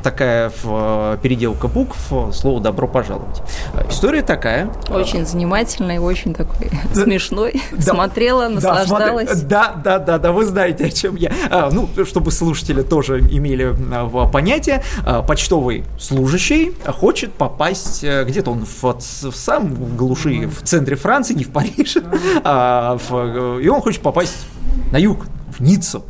такая 0.03 0.53
в, 0.63 1.19
переделка 1.23 1.69
букв, 1.69 1.97
слово 2.33 2.61
«добро 2.61 2.89
пожаловать». 2.89 3.43
История 3.89 4.23
такая. 4.23 4.71
Очень 4.91 5.27
занимательная, 5.27 6.01
очень 6.01 6.35
такой 6.35 6.71
смешной. 6.93 7.63
Да, 7.73 7.95
Смотрела, 7.95 8.49
наслаждалась. 8.49 9.43
Да, 9.43 9.75
да, 9.83 9.99
да, 9.99 10.19
да, 10.19 10.33
вы 10.33 10.45
знаете, 10.45 10.87
о 10.87 10.91
чем 10.91 11.17
я. 11.17 11.33
А, 11.51 11.71
ну, 11.71 11.89
чтобы 12.05 12.31
слушатели 12.31 12.83
тоже 12.83 13.21
имели 13.21 13.75
а, 13.93 14.29
понятие, 14.29 14.83
а, 15.05 15.23
почтовый 15.23 15.85
служащий 15.99 16.75
хочет 16.87 17.33
попасть 17.35 18.03
э, 18.03 18.25
где-то 18.25 18.51
он 18.51 18.65
в, 18.65 18.83
в 18.83 19.35
сам 19.35 19.97
глуши, 19.97 20.47
в 20.47 20.63
центре 20.63 20.97
Франции, 20.97 21.35
не 21.35 21.45
в 21.45 21.51
Париже, 21.51 22.03
а, 22.45 22.99
в, 23.09 23.59
и 23.61 23.69
он 23.69 23.81
хочет 23.81 24.03
попасть 24.03 24.47
на 24.93 24.97
юг, 24.97 25.27
в 25.57 25.63
Ниццу. 25.63 26.05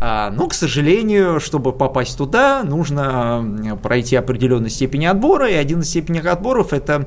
А, 0.00 0.30
но, 0.30 0.48
к 0.48 0.54
сожалению, 0.54 1.40
чтобы 1.40 1.72
попасть 1.72 2.18
туда, 2.18 2.62
нужно 2.64 3.78
пройти 3.82 4.16
определенной 4.16 4.70
степени 4.70 5.06
отбора, 5.06 5.48
и 5.50 5.54
один 5.54 5.80
из 5.80 5.88
степеней 5.88 6.20
отборов– 6.20 6.72
это 6.72 7.06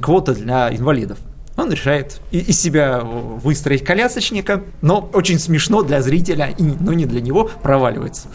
квота 0.00 0.34
для 0.34 0.74
инвалидов 0.74 1.18
он 1.56 1.72
решает 1.72 2.20
из 2.30 2.60
себя 2.60 3.00
выстроить 3.00 3.84
колясочника, 3.84 4.62
но 4.82 5.08
очень 5.12 5.38
смешно 5.38 5.82
для 5.82 6.02
зрителя, 6.02 6.54
но 6.58 6.92
не 6.92 7.06
для 7.06 7.20
него, 7.20 7.50
проваливается. 7.62 8.28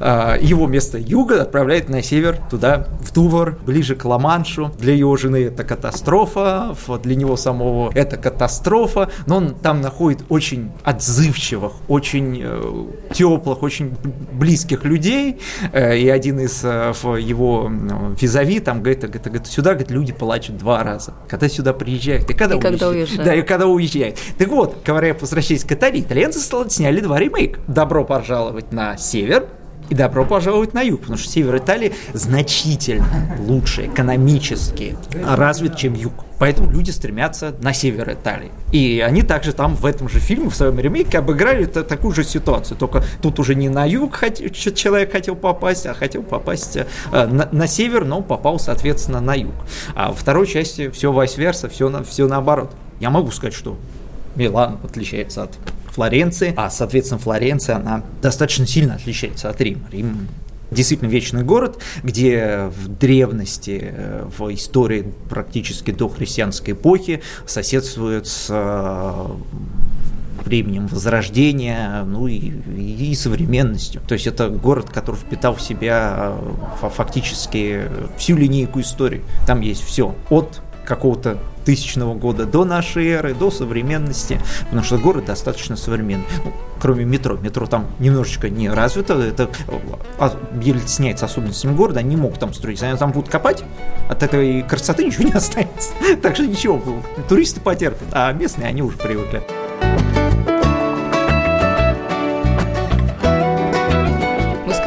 А, 0.00 0.36
его 0.40 0.66
место 0.66 0.98
юга 0.98 1.42
отправляет 1.42 1.88
на 1.88 2.02
север, 2.02 2.38
туда, 2.50 2.88
в 3.00 3.12
Дувр, 3.12 3.58
ближе 3.64 3.94
к 3.94 4.04
Ла-Маншу. 4.04 4.72
Для 4.78 4.94
его 4.94 5.16
жены 5.16 5.44
это 5.44 5.64
катастрофа, 5.64 6.76
для 7.02 7.14
него 7.14 7.36
самого 7.36 7.90
это 7.94 8.16
катастрофа, 8.16 9.10
но 9.26 9.36
он 9.36 9.54
там 9.54 9.80
находит 9.80 10.24
очень 10.28 10.72
отзывчивых, 10.82 11.72
очень 11.88 12.40
э, 12.42 12.86
теплых, 13.12 13.62
очень 13.62 13.94
близких 14.32 14.84
людей, 14.84 15.38
э, 15.72 15.98
и 15.98 16.08
один 16.08 16.40
из 16.40 16.60
э, 16.64 16.92
его 17.20 17.70
визави 18.20 18.60
там 18.60 18.80
говорит, 18.80 19.02
говорит, 19.02 19.22
говорит 19.22 19.46
сюда 19.46 19.70
говорит, 19.70 19.90
люди 19.90 20.12
плачут 20.12 20.58
два 20.58 20.82
раза, 20.82 21.14
когда 21.28 21.48
сюда 21.48 21.72
приезжают, 21.72 22.30
и 22.30 22.34
когда 22.34 22.55
и 22.56 22.60
когда 22.60 22.88
уезжает. 22.88 23.24
Да, 23.24 23.34
и 23.34 23.42
когда 23.42 23.66
уезжает. 23.66 24.18
Так 24.38 24.48
вот, 24.48 24.76
говоря, 24.84 25.14
возвращаясь 25.14 25.64
к 25.64 25.72
Италии, 25.72 26.00
итальянцы 26.00 26.40
сняли 26.72 27.00
два 27.00 27.18
ремейка. 27.18 27.60
«Добро 27.66 28.04
пожаловать 28.04 28.72
на 28.72 28.96
север», 28.96 29.48
и 29.88 29.94
добро 29.94 30.24
пожаловать 30.24 30.74
на 30.74 30.82
юг, 30.82 31.00
потому 31.00 31.18
что 31.18 31.30
север 31.30 31.56
Италии 31.56 31.92
значительно 32.12 33.36
лучше 33.40 33.86
экономически 33.86 34.96
развит, 35.24 35.76
чем 35.76 35.94
юг. 35.94 36.12
Поэтому 36.38 36.70
люди 36.70 36.90
стремятся 36.90 37.54
на 37.62 37.72
север 37.72 38.12
Италии. 38.12 38.50
И 38.70 39.02
они 39.04 39.22
также 39.22 39.52
там 39.52 39.74
в 39.74 39.86
этом 39.86 40.08
же 40.08 40.18
фильме, 40.18 40.50
в 40.50 40.54
своем 40.54 40.78
ремейке, 40.78 41.18
обыграли 41.18 41.64
такую 41.64 42.14
же 42.14 42.24
ситуацию. 42.24 42.76
Только 42.76 43.02
тут 43.22 43.38
уже 43.38 43.54
не 43.54 43.68
на 43.68 43.86
юг 43.86 44.18
человек 44.74 45.12
хотел 45.12 45.34
попасть, 45.34 45.86
а 45.86 45.94
хотел 45.94 46.22
попасть 46.22 46.76
э, 46.76 46.86
на, 47.12 47.48
на 47.50 47.66
север, 47.66 48.04
но 48.04 48.20
попал, 48.20 48.58
соответственно, 48.58 49.20
на 49.20 49.34
юг. 49.34 49.54
А 49.94 50.08
во 50.08 50.14
второй 50.14 50.46
части 50.46 50.90
все 50.90 51.10
вайс-верса, 51.10 51.68
все, 51.68 51.88
на, 51.88 52.04
все 52.04 52.26
наоборот. 52.26 52.70
Я 53.00 53.10
могу 53.10 53.30
сказать, 53.30 53.54
что 53.54 53.78
Милан 54.34 54.78
отличается 54.84 55.44
от 55.44 55.58
Флоренции, 55.96 56.52
а, 56.58 56.68
соответственно, 56.68 57.18
Флоренция, 57.18 57.76
она 57.76 58.02
достаточно 58.20 58.66
сильно 58.66 58.96
отличается 58.96 59.48
от 59.48 59.58
Рима. 59.62 59.88
Рим 59.90 60.28
действительно 60.70 61.08
вечный 61.08 61.42
город, 61.42 61.78
где 62.02 62.70
в 62.76 62.88
древности, 62.88 63.80
э, 63.82 64.28
в 64.36 64.52
истории 64.52 65.10
практически 65.30 65.92
до 65.92 66.08
христианской 66.08 66.74
эпохи 66.74 67.22
соседствует 67.46 68.26
с 68.26 68.48
э, 68.50 69.26
временем 70.44 70.86
Возрождения, 70.86 72.04
ну 72.04 72.26
и, 72.26 72.52
и 72.76 73.14
современностью. 73.14 74.02
То 74.06 74.14
есть 74.14 74.26
это 74.26 74.50
город, 74.50 74.90
который 74.92 75.16
впитал 75.16 75.54
в 75.54 75.62
себя 75.62 76.34
э, 76.82 76.88
фактически 76.90 77.84
всю 78.18 78.36
линейку 78.36 78.80
истории. 78.80 79.22
Там 79.46 79.62
есть 79.62 79.82
все 79.82 80.14
от 80.28 80.60
какого-то 80.86 81.38
тысячного 81.64 82.14
года 82.14 82.46
до 82.46 82.64
нашей 82.64 83.08
эры, 83.08 83.34
до 83.34 83.50
современности, 83.50 84.40
потому 84.64 84.84
что 84.84 84.98
город 84.98 85.26
достаточно 85.26 85.76
современный. 85.76 86.24
Ну, 86.44 86.52
кроме 86.80 87.04
метро. 87.04 87.36
Метро 87.36 87.66
там 87.66 87.86
немножечко 87.98 88.48
не 88.48 88.70
развито, 88.70 89.14
это 89.14 89.50
объясняется 90.18 91.26
а, 91.26 91.28
особенностями 91.28 91.74
города, 91.74 92.00
они 92.00 92.16
могут 92.16 92.38
там 92.38 92.54
строить. 92.54 92.82
Они 92.82 92.96
там 92.96 93.12
будут 93.12 93.28
копать, 93.28 93.64
от 94.08 94.22
этой 94.22 94.62
красоты 94.62 95.04
ничего 95.04 95.24
не 95.24 95.32
останется. 95.32 95.90
Так 96.22 96.34
что 96.34 96.46
ничего, 96.46 96.80
туристы 97.28 97.60
потерпят, 97.60 98.08
а 98.12 98.32
местные, 98.32 98.68
они 98.68 98.82
уже 98.82 98.96
привыкли. 98.96 99.42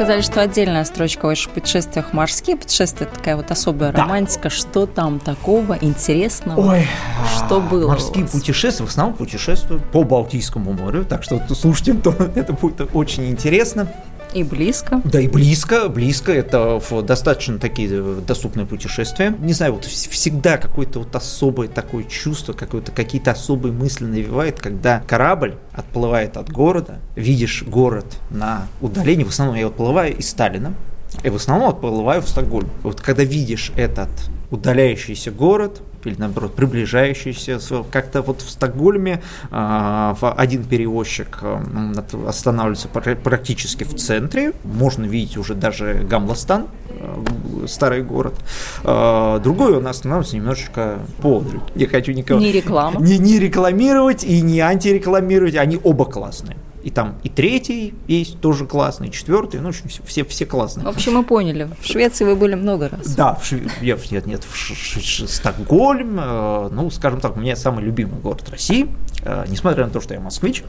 Сказали, 0.00 0.22
что 0.22 0.40
отдельная 0.40 0.84
строчка 0.84 1.20
в 1.20 1.24
ваших 1.24 1.52
путешествиях 1.52 2.14
морские 2.14 2.56
путешествия, 2.56 3.04
такая 3.04 3.36
вот 3.36 3.50
особая 3.50 3.92
да. 3.92 4.00
романтика. 4.00 4.48
Что 4.48 4.86
там 4.86 5.18
такого 5.18 5.76
интересного? 5.78 6.70
Ой, 6.70 6.88
что 7.36 7.56
а, 7.56 7.60
было? 7.60 7.88
Морские 7.88 8.24
путешествия, 8.24 8.86
в 8.86 8.88
основном 8.88 9.14
путешествую 9.14 9.82
по 9.92 10.02
Балтийскому 10.02 10.72
морю, 10.72 11.04
так 11.04 11.22
что 11.22 11.42
слушайте, 11.54 11.92
то 12.02 12.14
это 12.34 12.54
будет 12.54 12.88
очень 12.94 13.26
интересно. 13.26 13.92
И 14.32 14.42
близко. 14.42 15.00
Да, 15.04 15.20
и 15.20 15.28
близко, 15.28 15.88
близко. 15.88 16.32
Это 16.32 16.80
достаточно 17.02 17.58
такие 17.58 17.88
э, 17.90 18.20
доступные 18.26 18.66
путешествия. 18.66 19.34
Не 19.40 19.52
знаю, 19.52 19.74
вот 19.74 19.84
всегда 19.84 20.56
какое-то 20.56 21.00
вот 21.00 21.14
особое 21.14 21.68
такое 21.68 22.04
чувство, 22.04 22.52
какое-то 22.52 22.92
какие-то 22.92 23.32
особые 23.32 23.72
мысли 23.72 24.04
навевает, 24.04 24.60
когда 24.60 25.00
корабль 25.06 25.56
отплывает 25.72 26.36
от 26.36 26.50
города, 26.50 26.98
видишь 27.16 27.64
город 27.64 28.06
на 28.30 28.66
удалении, 28.80 29.24
в 29.24 29.28
основном 29.28 29.56
я 29.56 29.66
отплываю 29.66 30.16
из 30.16 30.28
Сталина, 30.28 30.74
и 31.22 31.30
в 31.30 31.36
основном 31.36 31.70
отплываю 31.70 32.22
в 32.22 32.28
Стокгольм. 32.28 32.68
Вот 32.82 33.00
когда 33.00 33.24
видишь 33.24 33.72
этот 33.76 34.10
удаляющийся 34.50 35.30
город, 35.30 35.82
или 36.04 36.16
наоборот 36.18 36.54
приближающийся. 36.54 37.60
Как-то 37.90 38.22
вот 38.22 38.40
в 38.42 38.50
Стокгольме 38.50 39.22
э, 39.50 40.14
один 40.20 40.64
перевозчик 40.64 41.38
э, 41.42 41.92
останавливается 42.26 42.88
практически 42.88 43.84
в 43.84 43.94
центре. 43.94 44.52
Можно 44.64 45.04
видеть 45.04 45.36
уже 45.36 45.54
даже 45.54 46.06
Гамластан, 46.08 46.68
э, 46.88 47.66
старый 47.66 48.02
город. 48.02 48.34
Другой 48.82 49.76
он 49.76 49.86
останавливается 49.86 50.36
немножечко 50.36 50.98
подаль. 51.20 51.60
Не 51.74 51.86
хочу 51.86 52.12
никого... 52.12 52.40
Не 52.40 52.52
реклама. 52.52 53.00
Не, 53.00 53.18
не 53.18 53.38
рекламировать 53.38 54.24
и 54.24 54.40
не 54.40 54.60
антирекламировать. 54.60 55.56
Они 55.56 55.78
оба 55.82 56.04
классные. 56.06 56.56
И 56.82 56.90
там 56.90 57.16
и 57.22 57.28
третий 57.28 57.94
есть 58.06 58.40
тоже 58.40 58.66
классный, 58.66 59.08
и 59.08 59.12
четвертый, 59.12 59.60
ну, 59.60 59.66
в 59.66 59.68
общем, 59.70 59.88
все, 60.04 60.24
все 60.24 60.46
классные. 60.46 60.84
В 60.84 60.88
общем, 60.88 61.14
мы 61.14 61.24
поняли. 61.24 61.68
В 61.80 61.86
Швеции 61.86 62.24
вы 62.24 62.36
были 62.36 62.54
много 62.54 62.88
раз. 62.88 63.14
Да, 63.14 63.34
в 63.34 63.44
Шве... 63.44 63.68
нет, 63.80 64.26
нет, 64.26 64.44
в 64.44 64.56
Ш... 64.56 64.74
Ш... 64.74 65.26
Стокгольм, 65.26 66.18
э, 66.20 66.68
ну, 66.72 66.90
скажем 66.90 67.20
так, 67.20 67.36
у 67.36 67.40
меня 67.40 67.56
самый 67.56 67.84
любимый 67.84 68.20
город 68.20 68.48
России, 68.48 68.88
э, 69.22 69.44
несмотря 69.48 69.84
на 69.84 69.90
то, 69.90 70.00
что 70.00 70.14
я 70.14 70.20
москвич, 70.20 70.64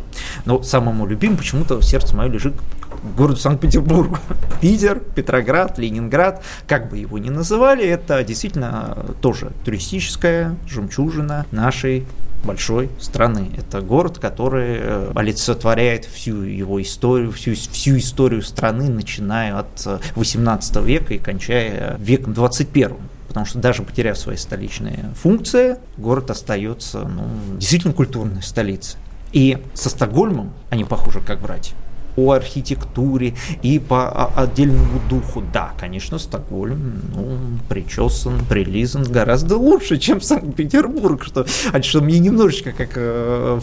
но 0.45 0.62
самому 0.63 1.06
любимым 1.06 1.38
почему-то 1.38 1.78
в 1.78 1.84
сердце 1.84 2.15
мое 2.15 2.30
лежит 2.30 2.54
к 2.56 3.17
городу 3.17 3.38
Санкт-Петербургу. 3.38 4.17
Питер, 4.62 5.00
Петроград, 5.00 5.78
Ленинград, 5.78 6.43
как 6.67 6.89
бы 6.89 6.97
его 6.97 7.17
ни 7.17 7.30
называли, 7.30 7.86
это 7.86 8.24
действительно 8.24 8.97
тоже 9.21 9.52
туристическая 9.63 10.56
жемчужина 10.67 11.45
нашей 11.52 12.06
большой 12.43 12.89
страны. 12.99 13.51
Это 13.58 13.82
город, 13.82 14.19
который 14.19 14.77
э, 14.80 15.12
олицетворяет 15.15 16.06
всю 16.06 16.41
его 16.41 16.82
историю, 16.82 17.32
всю, 17.32 17.54
всю 17.54 17.97
историю 17.97 18.41
страны, 18.41 18.89
начиная 18.89 19.58
от 19.58 20.01
18 20.15 20.75
э, 20.75 20.82
века 20.82 21.13
и 21.13 21.17
кончая 21.17 21.97
веком 21.99 22.34
21 22.34 22.97
потому 23.27 23.45
что 23.45 23.60
даже 23.60 23.82
потеряв 23.84 24.17
свои 24.17 24.36
столичные 24.36 25.13
функции, 25.15 25.77
город 25.95 26.30
остается 26.32 26.99
ну, 26.99 27.30
действительно 27.56 27.93
культурной 27.93 28.41
столицей. 28.41 28.99
И 29.32 29.58
со 29.73 29.89
Стокгольмом 29.89 30.51
они 30.69 30.84
похожи 30.84 31.21
как 31.21 31.39
братья 31.39 31.73
по 32.15 32.34
архитектуре 32.34 33.34
и 33.62 33.80
по 33.80 34.26
отдельному 34.36 35.00
духу. 35.10 35.43
Да, 35.54 35.71
конечно, 35.80 36.17
Стокгольм 36.17 37.02
ну, 37.13 37.38
причесан, 37.69 38.34
прилизан 38.50 39.04
гораздо 39.04 39.58
лучше, 39.58 39.97
чем 39.97 40.21
Санкт-Петербург, 40.21 41.24
что, 41.24 41.45
а 41.71 41.82
что 41.82 42.02
мне 42.02 42.19
немножечко, 42.19 42.71
как 42.71 42.91
э, 42.95 43.60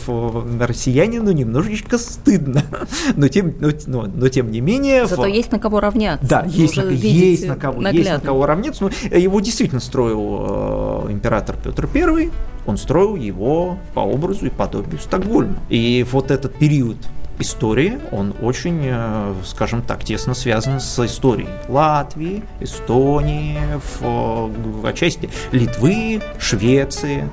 россиянину, 0.60 1.32
немножечко 1.32 1.98
стыдно. 1.98 2.62
Но 3.16 3.28
тем, 3.28 3.54
но, 3.60 3.70
но, 3.86 4.06
но 4.06 4.28
тем 4.28 4.50
не 4.50 4.60
менее... 4.60 5.06
Зато 5.06 5.22
в... 5.22 5.26
есть 5.26 5.52
на 5.52 5.58
кого 5.58 5.80
равняться. 5.80 6.28
Да, 6.28 6.44
есть 6.46 6.76
на, 6.76 6.82
есть, 6.90 7.46
на 7.46 7.56
кого, 7.56 7.86
есть 7.88 8.10
на 8.10 8.20
кого 8.20 8.46
равняться. 8.46 8.84
Но 8.84 8.90
ну, 9.10 9.18
его 9.18 9.40
действительно 9.40 9.80
строил 9.80 11.06
э, 11.08 11.12
император 11.12 11.56
Петр 11.62 11.88
I, 11.94 12.30
он 12.66 12.76
строил 12.76 13.16
его 13.16 13.78
по 13.94 14.00
образу 14.00 14.46
и 14.46 14.50
подобию 14.50 14.98
Стокгольма. 15.00 15.56
И 15.68 16.06
вот 16.10 16.30
этот 16.30 16.54
период 16.54 16.96
истории, 17.38 17.98
он 18.12 18.34
очень, 18.40 18.80
э, 18.84 19.34
скажем 19.44 19.82
так, 19.82 20.04
тесно 20.04 20.34
связан 20.34 20.80
с 20.80 21.04
историей 21.04 21.48
Латвии, 21.68 22.42
Эстонии, 22.60 23.58
в, 24.00 24.86
отчасти 24.86 25.30
Литвы, 25.52 26.20
Швеции 26.38 27.28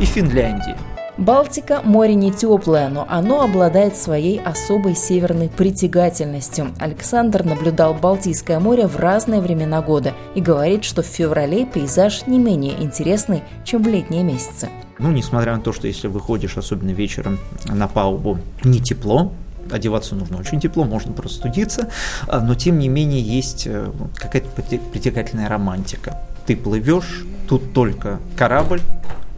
и 0.00 0.04
Финляндии. 0.04 0.76
Балтика– 1.18 1.80
море 1.84 2.14
не 2.14 2.30
теплое, 2.30 2.90
но 2.90 3.06
оно 3.08 3.40
обладает 3.40 3.96
своей 3.96 4.38
особой 4.38 4.94
северной 4.94 5.48
притягательностью. 5.48 6.72
Александр 6.78 7.42
наблюдал 7.42 7.94
Балтийское 7.94 8.60
море 8.60 8.86
в 8.86 8.98
разные 8.98 9.40
времена 9.40 9.80
года 9.80 10.12
и 10.34 10.42
говорит, 10.42 10.84
что 10.84 11.02
в 11.02 11.06
феврале 11.06 11.64
пейзаж 11.64 12.26
не 12.26 12.38
менее 12.38 12.74
интересный, 12.82 13.42
чем 13.64 13.82
в 13.82 13.88
летние 13.88 14.24
месяцы. 14.24 14.68
Ну, 14.98 15.10
несмотря 15.10 15.56
на 15.56 15.62
то, 15.62 15.72
что 15.72 15.86
если 15.86 16.08
выходишь, 16.08 16.58
особенно 16.58 16.90
вечером 16.90 17.38
на 17.64 17.88
палубу, 17.88 18.38
не 18.62 18.80
тепло, 18.80 19.32
одеваться 19.72 20.14
нужно 20.14 20.38
очень 20.38 20.60
тепло, 20.60 20.84
можно 20.84 21.12
простудиться, 21.12 21.88
а, 22.28 22.40
но 22.40 22.54
тем 22.54 22.78
не 22.78 22.88
менее 22.88 23.20
есть 23.20 23.66
э, 23.66 23.90
какая-то 24.14 24.48
притягательная 24.92 25.48
романтика. 25.48 26.20
Ты 26.46 26.56
плывешь, 26.56 27.24
тут 27.48 27.72
только 27.72 28.20
корабль, 28.36 28.80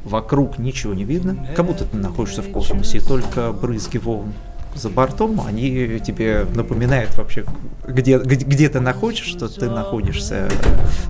вокруг 0.04 0.58
ничего 0.58 0.94
не 0.94 1.04
видно, 1.04 1.46
как 1.54 1.66
будто 1.66 1.84
ты 1.84 1.96
находишься 1.96 2.42
в 2.42 2.50
космосе, 2.50 3.00
только 3.00 3.52
брызги 3.52 3.98
волн 3.98 4.32
за 4.74 4.88
бортом, 4.90 5.40
они 5.46 6.00
тебе 6.00 6.46
напоминают 6.54 7.16
вообще, 7.16 7.44
где, 7.86 8.18
где, 8.18 8.44
где 8.44 8.68
ты 8.68 8.80
находишься, 8.80 9.24
что 9.24 9.48
ты 9.48 9.68
находишься 9.68 10.48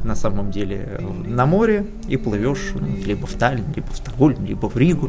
на 0.05 0.15
самом 0.15 0.51
деле 0.51 1.01
на 1.27 1.47
море 1.47 1.87
и 2.09 2.17
плывешь 2.17 2.73
либо 3.05 3.27
в 3.27 3.35
Таллин, 3.35 3.65
либо 3.75 3.89
в 3.89 3.97
Стокгольм, 3.97 4.45
либо 4.45 4.69
в 4.69 4.77
Ригу. 4.77 5.09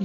В 0.00 0.04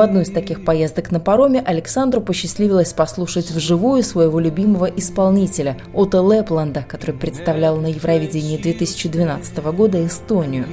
одну 0.00 0.20
из 0.20 0.30
таких 0.30 0.64
поездок 0.64 1.12
на 1.12 1.20
пароме 1.20 1.62
Александру 1.64 2.20
посчастливилось 2.20 2.92
послушать 2.92 3.52
вживую 3.52 4.02
своего 4.02 4.40
любимого 4.40 4.86
исполнителя 4.86 5.76
Ота 5.94 6.18
Лепланда, 6.18 6.84
который 6.88 7.14
представлял 7.14 7.76
на 7.76 7.86
Евровидении 7.86 8.56
2012 8.56 9.58
года 9.72 10.04
Эстонию. 10.04 10.66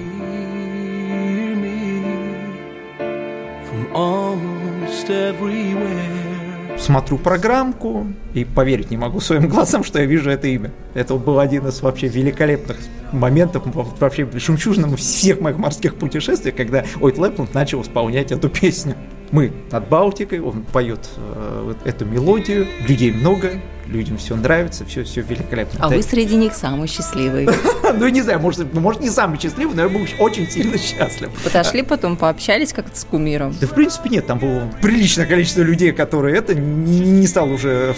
Смотрю 6.84 7.18
программку 7.18 8.08
и 8.34 8.44
поверить 8.44 8.92
не 8.92 8.98
могу 8.98 9.22
своим 9.22 9.48
глазам, 9.48 9.86
что 9.86 10.00
я 10.00 10.06
вижу 10.06 10.30
это 10.30 10.48
имя. 10.48 10.70
Это 10.94 11.16
был 11.16 11.40
один 11.40 11.66
из 11.66 11.82
вообще 11.82 12.10
великолепных 12.10 12.76
моментов 13.14 13.64
вообще 14.02 14.28
жемчужным 14.34 14.98
всех 14.98 15.40
моих 15.40 15.58
морских 15.58 15.96
путешествий, 15.96 16.52
когда 16.52 16.84
Ойт 17.00 17.18
Лэпланд 17.18 17.54
начал 17.54 17.82
исполнять 17.84 18.34
эту 18.34 18.50
песню. 18.50 18.96
Мы 19.32 19.54
над 19.72 19.88
Балтикой, 19.88 20.42
он 20.42 20.64
поет 20.64 21.08
э, 21.16 21.74
эту 21.86 22.04
мелодию, 22.04 22.68
людей 22.86 23.14
много, 23.14 23.52
людям 23.88 24.18
все 24.18 24.36
нравится, 24.36 24.86
все, 24.86 25.04
все 25.04 25.22
великолепно. 25.22 25.80
А 25.84 25.90
да. 25.90 25.96
вы 25.96 26.02
среди 26.02 26.36
них 26.36 26.54
самый 26.54 26.88
счастливый. 26.88 27.48
ну, 27.94 28.08
не 28.08 28.22
знаю, 28.22 28.40
может, 28.40 28.74
может, 28.74 29.02
не 29.02 29.10
самый 29.10 29.40
счастливый, 29.40 29.76
но 29.76 29.84
я 29.84 29.90
был 29.90 30.02
очень 30.20 30.50
сильно 30.50 30.78
счастлив. 30.78 31.30
Подошли 31.44 31.84
потом, 31.84 32.18
пообщались 32.18 32.74
как-то 32.74 32.98
с 32.98 33.04
кумиром? 33.04 33.56
Да, 33.60 33.68
в 33.68 33.74
принципе, 33.74 34.10
нет, 34.10 34.28
там 34.28 34.40
было 34.40 34.72
приличное 34.82 35.26
количество 35.26 35.62
людей, 35.62 35.92
которые 35.92 36.38
это 36.38 36.56
не, 36.56 37.28
стал 37.28 37.52
уже 37.52 37.96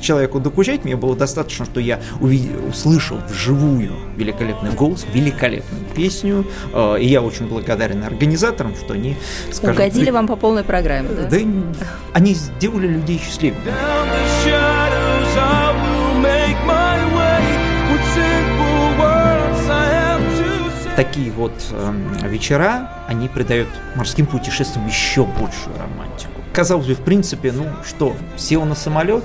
человеку 0.00 0.40
докучать, 0.40 0.84
мне 0.84 0.96
было 0.96 1.16
достаточно, 1.16 1.64
что 1.64 1.80
я 1.80 2.00
увидел, 2.20 2.66
услышал 2.68 3.18
вживую 3.28 3.92
великолепный 4.16 4.70
голос, 4.70 5.06
великолепную 5.12 5.84
песню, 5.94 6.46
э, 6.72 6.96
и 7.00 7.06
я 7.06 7.22
очень 7.22 7.46
благодарен 7.46 8.02
организаторам, 8.04 8.74
что 8.76 8.94
они, 8.94 9.16
скажем... 9.50 9.76
Угодили 9.76 10.10
вам 10.10 10.26
по 10.26 10.36
полной 10.36 10.64
программе, 10.64 11.08
да? 11.10 11.28
Да, 11.28 11.38
они 12.12 12.34
сделали 12.34 12.86
людей 12.86 13.18
счастливыми. 13.18 13.62
Такие 20.96 21.32
вот 21.32 21.52
э, 21.70 21.92
вечера, 22.28 22.90
они 23.08 23.28
придают 23.28 23.68
морским 23.96 24.26
путешествиям 24.26 24.86
еще 24.86 25.24
большую 25.24 25.76
романтику. 25.78 26.42
Казалось 26.52 26.86
бы, 26.86 26.94
в 26.94 27.00
принципе, 27.00 27.50
ну 27.50 27.66
что, 27.84 28.14
сел 28.36 28.64
на 28.64 28.74
самолет 28.74 29.24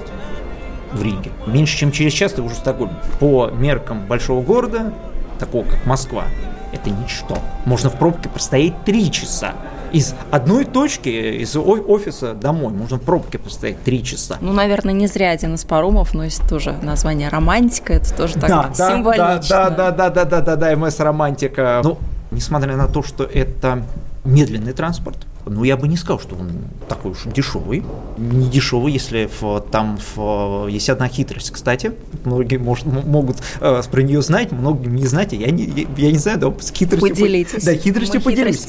в 0.93 1.03
Риге, 1.03 1.31
меньше 1.45 1.77
чем 1.77 1.91
через 1.91 2.13
час 2.13 2.33
ты 2.33 2.41
уже 2.41 2.55
в 2.55 2.59
Стокгольме. 2.59 2.95
По 3.19 3.47
меркам 3.47 4.05
большого 4.05 4.41
города, 4.41 4.93
такого 5.39 5.65
как 5.65 5.85
Москва, 5.85 6.23
это 6.71 6.89
ничто. 6.89 7.37
Можно 7.65 7.89
в 7.89 7.97
пробке 7.97 8.29
простоять 8.29 8.85
три 8.85 9.11
часа 9.11 9.53
из 9.91 10.15
одной 10.31 10.65
точки, 10.65 11.09
из 11.09 11.55
офиса 11.55 12.33
домой. 12.33 12.73
Можно 12.73 12.97
в 12.97 13.01
пробке 13.01 13.37
постоять 13.37 13.81
три 13.83 14.03
часа. 14.03 14.37
Ну, 14.41 14.53
наверное, 14.53 14.93
не 14.93 15.07
зря 15.07 15.31
один 15.31 15.55
из 15.55 15.63
паромов 15.63 16.13
носит 16.13 16.47
тоже 16.47 16.75
название 16.81 17.29
«Романтика». 17.29 17.93
Это 17.93 18.13
тоже 18.13 18.33
так 18.35 18.49
да, 18.49 18.73
символично. 18.73 19.41
Да, 19.49 19.69
да, 19.69 19.91
да, 19.91 20.25
да, 20.25 20.41
да, 20.41 20.55
да, 20.55 20.75
МС 20.75 20.99
«Романтика». 20.99 21.81
Ну, 21.83 21.97
несмотря 22.31 22.75
на 22.75 22.87
то, 22.87 23.03
что 23.03 23.23
это 23.23 23.83
медленный 24.23 24.73
транспорт, 24.73 25.17
ну, 25.49 25.63
я 25.63 25.77
бы 25.77 25.87
не 25.87 25.97
сказал, 25.97 26.19
что 26.19 26.35
он 26.35 26.49
такой 26.87 27.11
уж 27.11 27.23
дешевый. 27.25 27.83
Не 28.17 28.47
дешевый, 28.49 28.93
если 28.93 29.29
в, 29.39 29.61
там 29.71 29.97
в, 30.15 30.67
есть 30.67 30.89
одна 30.89 31.07
хитрость, 31.07 31.51
кстати. 31.51 31.93
Многие 32.25 32.57
может, 32.57 32.85
могут 32.85 33.37
э, 33.59 33.81
про 33.89 34.01
нее 34.01 34.21
знать, 34.21 34.51
многие 34.51 34.89
не 34.89 35.07
знать, 35.07 35.33
я 35.33 35.51
не, 35.51 35.63
я, 35.63 35.87
я 35.97 36.11
не 36.11 36.17
знаю, 36.17 36.39
да, 36.39 36.53
с 36.59 36.71
хитростью... 36.71 37.09
Поделитесь. 37.09 37.63
Да, 37.63 37.73
хитростью 37.75 38.21
Мы 38.23 38.31
поделитесь. 38.31 38.67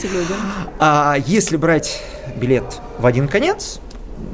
А 0.78 1.16
если 1.26 1.56
брать 1.56 2.02
билет 2.36 2.80
в 2.98 3.06
один 3.06 3.28
конец, 3.28 3.80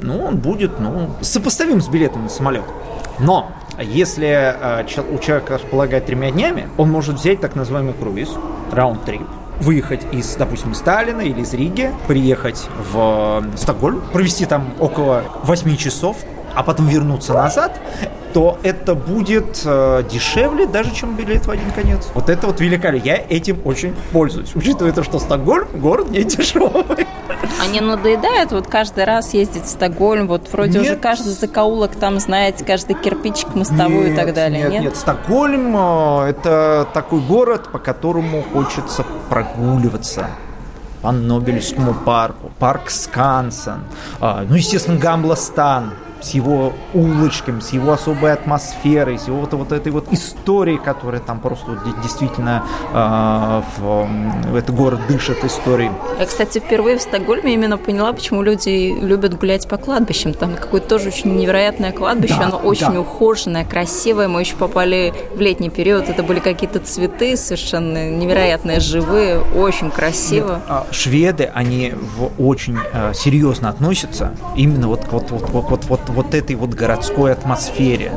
ну, 0.01 0.19
он 0.23 0.37
будет, 0.37 0.79
ну, 0.79 1.09
сопоставим 1.21 1.81
с 1.81 1.87
билетом 1.87 2.23
на 2.23 2.29
самолет. 2.29 2.65
Но 3.19 3.51
если 3.81 4.27
э, 4.27 4.85
у 5.13 5.19
человека 5.19 5.55
располагает 5.55 6.05
тремя 6.05 6.31
днями, 6.31 6.69
он 6.77 6.91
может 6.91 7.15
взять 7.15 7.39
так 7.41 7.55
называемый 7.55 7.93
круиз, 7.93 8.29
раунд-трип, 8.71 9.23
выехать 9.61 10.01
из, 10.11 10.35
допустим, 10.35 10.73
Сталина 10.73 11.21
или 11.21 11.41
из 11.41 11.53
Риги, 11.53 11.91
приехать 12.07 12.67
в 12.91 13.43
э, 13.43 13.57
Стокгольм, 13.57 14.01
провести 14.11 14.45
там 14.45 14.73
около 14.79 15.23
8 15.43 15.75
часов, 15.75 16.17
а 16.55 16.63
потом 16.63 16.87
вернуться 16.87 17.33
назад, 17.33 17.79
то 18.33 18.59
это 18.63 18.95
будет 18.95 19.61
э, 19.63 20.03
дешевле 20.11 20.65
даже, 20.65 20.93
чем 20.93 21.15
билет 21.15 21.45
в 21.45 21.51
один 21.51 21.71
конец. 21.71 22.09
Вот 22.13 22.29
это 22.29 22.47
вот 22.47 22.59
великолепно. 22.59 23.07
Я 23.07 23.15
этим 23.15 23.61
очень 23.63 23.95
пользуюсь, 24.11 24.53
учитывая 24.55 24.91
то, 24.91 25.03
что 25.03 25.19
Стокгольм 25.19 25.67
город 25.79 26.09
не 26.09 26.23
дешевый. 26.23 27.07
А 27.61 27.67
не 27.71 27.79
надоедает 27.79 28.51
вот 28.51 28.67
каждый 28.67 29.05
раз 29.05 29.33
ездить 29.33 29.63
в 29.63 29.69
Стокгольм, 29.69 30.27
вот 30.27 30.51
вроде 30.51 30.79
нет. 30.79 30.81
уже 30.81 30.95
каждый 30.97 31.31
закоулок 31.31 31.95
там 31.95 32.19
знаете, 32.19 32.65
каждый 32.65 32.95
кирпичик 32.95 33.55
мостовую 33.55 34.09
нет, 34.09 34.13
и 34.13 34.15
так 34.15 34.33
далее, 34.33 34.63
нет? 34.63 34.71
Нет, 34.71 34.81
нет, 34.81 34.97
Стокгольм 34.97 35.73
э, 35.77 36.29
это 36.31 36.87
такой 36.93 37.21
город, 37.21 37.69
по 37.71 37.79
которому 37.79 38.43
хочется 38.43 39.05
прогуливаться 39.29 40.27
по 41.01 41.11
Нобелевскому 41.11 41.93
парку, 41.93 42.51
парк 42.59 42.89
Скансен, 42.89 43.81
а, 44.19 44.43
ну, 44.49 44.55
естественно, 44.55 44.97
Гамбластан, 44.97 45.93
с 46.25 46.31
его 46.31 46.73
улочками, 46.93 47.59
с 47.59 47.69
его 47.69 47.91
особой 47.93 48.33
атмосферой, 48.33 49.19
с 49.19 49.27
его 49.27 49.37
вот, 49.37 49.53
вот 49.53 49.71
этой 49.71 49.91
вот 49.91 50.11
историей, 50.11 50.77
которая 50.77 51.21
там 51.21 51.39
просто 51.39 51.77
действительно 52.01 52.63
э, 52.91 53.61
в, 53.77 54.07
в 54.51 54.55
этот 54.55 54.75
город 54.75 55.01
дышит 55.07 55.43
историей. 55.43 55.91
Я, 56.19 56.25
кстати, 56.25 56.59
впервые 56.59 56.97
в 56.97 57.01
Стокгольме 57.01 57.53
именно 57.53 57.77
поняла, 57.77 58.11
почему 58.11 58.41
люди 58.41 58.97
любят 58.99 59.37
гулять 59.37 59.67
по 59.67 59.77
кладбищам. 59.77 60.33
Там 60.33 60.55
какое-то 60.55 60.87
тоже 60.87 61.09
очень 61.09 61.35
невероятное 61.35 61.91
кладбище, 61.91 62.35
да, 62.39 62.45
оно 62.45 62.57
очень 62.57 62.93
да. 62.93 62.99
ухоженное, 63.01 63.65
красивое. 63.65 64.27
Мы 64.27 64.41
еще 64.41 64.55
попали 64.55 65.13
в 65.35 65.39
летний 65.39 65.69
период, 65.69 66.09
это 66.09 66.23
были 66.23 66.39
какие-то 66.39 66.79
цветы 66.79 67.37
совершенно 67.37 68.09
невероятные, 68.09 68.79
живые, 68.79 69.39
очень 69.39 69.91
красиво. 69.91 70.61
А 70.67 70.87
шведы, 70.89 71.51
они 71.53 71.93
очень 72.39 72.77
э, 72.93 73.13
серьезно 73.13 73.69
относятся 73.69 74.31
именно 74.55 74.87
вот, 74.87 75.01
вот, 75.11 75.29
вот, 75.29 75.49
вот, 75.49 75.69
вот, 75.69 75.85
вот 75.85 76.09
вот 76.15 76.33
этой 76.33 76.55
вот 76.55 76.73
городской 76.73 77.31
атмосфере. 77.31 78.13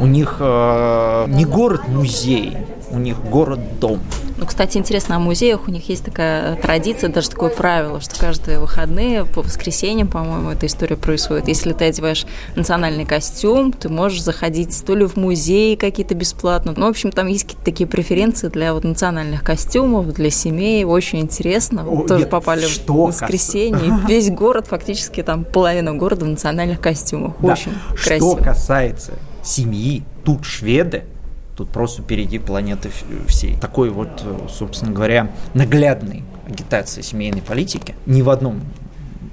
У 0.00 0.06
них 0.06 0.36
э, 0.40 1.24
не 1.28 1.44
город-музей, 1.44 2.56
у 2.90 2.98
них 2.98 3.20
город-дом. 3.22 4.00
Ну, 4.36 4.46
кстати, 4.46 4.78
интересно, 4.78 5.16
о 5.16 5.18
музеях 5.18 5.68
у 5.68 5.70
них 5.70 5.88
есть 5.90 6.02
такая 6.02 6.56
традиция, 6.56 7.10
даже 7.10 7.28
такое 7.28 7.50
правило, 7.50 8.00
что 8.00 8.18
каждые 8.18 8.58
выходные, 8.58 9.26
по 9.26 9.42
воскресеньям, 9.42 10.08
по-моему, 10.08 10.50
эта 10.50 10.66
история 10.66 10.96
происходит. 10.96 11.48
Если 11.48 11.72
ты 11.72 11.84
одеваешь 11.84 12.24
национальный 12.56 13.04
костюм, 13.04 13.70
ты 13.72 13.90
можешь 13.90 14.22
заходить 14.22 14.82
то 14.84 14.94
ли 14.94 15.06
в 15.06 15.16
музей 15.16 15.76
какие-то 15.76 16.14
бесплатно. 16.14 16.72
Ну, 16.74 16.86
в 16.86 16.88
общем, 16.88 17.12
там 17.12 17.26
есть 17.26 17.44
какие-то 17.44 17.64
такие 17.64 17.86
преференции 17.86 18.48
для 18.48 18.72
вот 18.72 18.84
национальных 18.84 19.44
костюмов, 19.44 20.12
для 20.14 20.30
семей. 20.30 20.84
Очень 20.84 21.20
интересно. 21.20 21.84
О, 21.86 22.06
Тоже 22.06 22.20
нет, 22.20 22.30
попали 22.30 22.66
что 22.66 22.94
в 22.94 23.08
воскресенье. 23.08 23.88
И 23.88 24.06
весь 24.08 24.30
город, 24.30 24.68
фактически 24.68 25.22
там 25.22 25.44
половина 25.44 25.94
города 25.94 26.24
в 26.24 26.28
национальных 26.28 26.80
костюмах. 26.80 27.34
Да. 27.40 27.52
Очень 27.52 27.72
красиво. 28.02 28.36
Что 28.36 28.42
касается 28.42 29.12
семьи, 29.42 30.02
тут 30.24 30.46
шведы 30.46 31.04
тут 31.60 31.68
просто 31.68 32.00
впереди 32.00 32.38
планеты 32.38 32.90
всей. 33.28 33.54
Такой 33.58 33.90
вот, 33.90 34.24
собственно 34.48 34.92
говоря, 34.92 35.30
наглядной 35.52 36.24
агитации 36.48 37.02
семейной 37.02 37.42
политики 37.42 37.94
ни 38.06 38.22
в 38.22 38.30
одном 38.30 38.62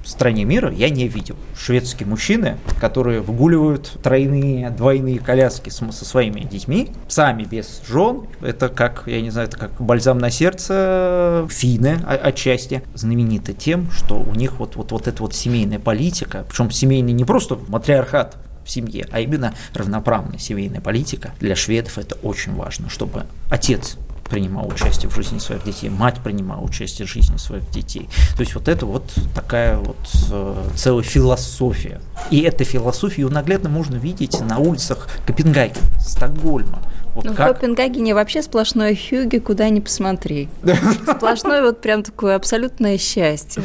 стране 0.04 0.44
мира 0.44 0.70
я 0.70 0.90
не 0.90 1.08
видел. 1.08 1.36
Шведские 1.56 2.06
мужчины, 2.06 2.58
которые 2.80 3.22
выгуливают 3.22 3.98
тройные, 4.02 4.68
двойные 4.68 5.18
коляски 5.20 5.70
со 5.70 6.04
своими 6.04 6.40
детьми, 6.40 6.90
сами 7.08 7.44
без 7.44 7.80
жен, 7.88 8.26
это 8.42 8.68
как, 8.68 9.04
я 9.06 9.22
не 9.22 9.30
знаю, 9.30 9.48
это 9.48 9.56
как 9.56 9.80
бальзам 9.80 10.18
на 10.18 10.30
сердце 10.30 11.46
финны 11.50 11.98
отчасти, 12.06 12.82
знамениты 12.94 13.54
тем, 13.54 13.90
что 13.90 14.16
у 14.16 14.34
них 14.34 14.58
вот, 14.58 14.76
вот, 14.76 14.92
вот 14.92 15.08
эта 15.08 15.22
вот 15.22 15.34
семейная 15.34 15.78
политика, 15.78 16.44
причем 16.46 16.70
семейный 16.70 17.12
не 17.12 17.24
просто 17.24 17.58
матриархат, 17.68 18.36
в 18.68 18.70
семье, 18.70 19.08
а 19.10 19.20
именно 19.20 19.54
равноправная 19.74 20.38
семейная 20.38 20.80
политика. 20.80 21.32
Для 21.40 21.56
шведов 21.56 21.98
это 21.98 22.14
очень 22.16 22.54
важно, 22.54 22.90
чтобы 22.90 23.24
отец 23.50 23.96
принимал 24.28 24.68
участие 24.68 25.10
в 25.10 25.14
жизни 25.14 25.38
своих 25.38 25.64
детей, 25.64 25.88
мать 25.88 26.20
принимала 26.22 26.60
участие 26.60 27.08
в 27.08 27.10
жизни 27.10 27.38
своих 27.38 27.68
детей. 27.70 28.10
То 28.36 28.40
есть 28.40 28.54
вот 28.54 28.68
это 28.68 28.84
вот 28.84 29.10
такая 29.34 29.78
вот 29.78 29.96
э, 30.30 30.68
целая 30.76 31.02
философия. 31.02 31.98
И 32.30 32.40
эта 32.42 32.64
философию 32.64 33.30
наглядно 33.30 33.70
можно 33.70 33.96
видеть 33.96 34.38
на 34.40 34.58
улицах 34.58 35.08
Копенгагена, 35.26 35.80
Стокгольма, 35.98 36.82
вот 37.18 37.24
ну, 37.24 37.34
как? 37.34 37.50
в 37.50 37.52
Копенгагене 37.54 38.14
вообще 38.14 38.42
сплошное 38.42 38.94
хюги, 38.94 39.38
куда 39.38 39.68
ни 39.70 39.80
посмотри. 39.80 40.48
Сплошное 41.16 41.62
вот 41.62 41.80
прям 41.80 42.04
такое 42.04 42.36
абсолютное 42.36 42.96
счастье. 42.96 43.60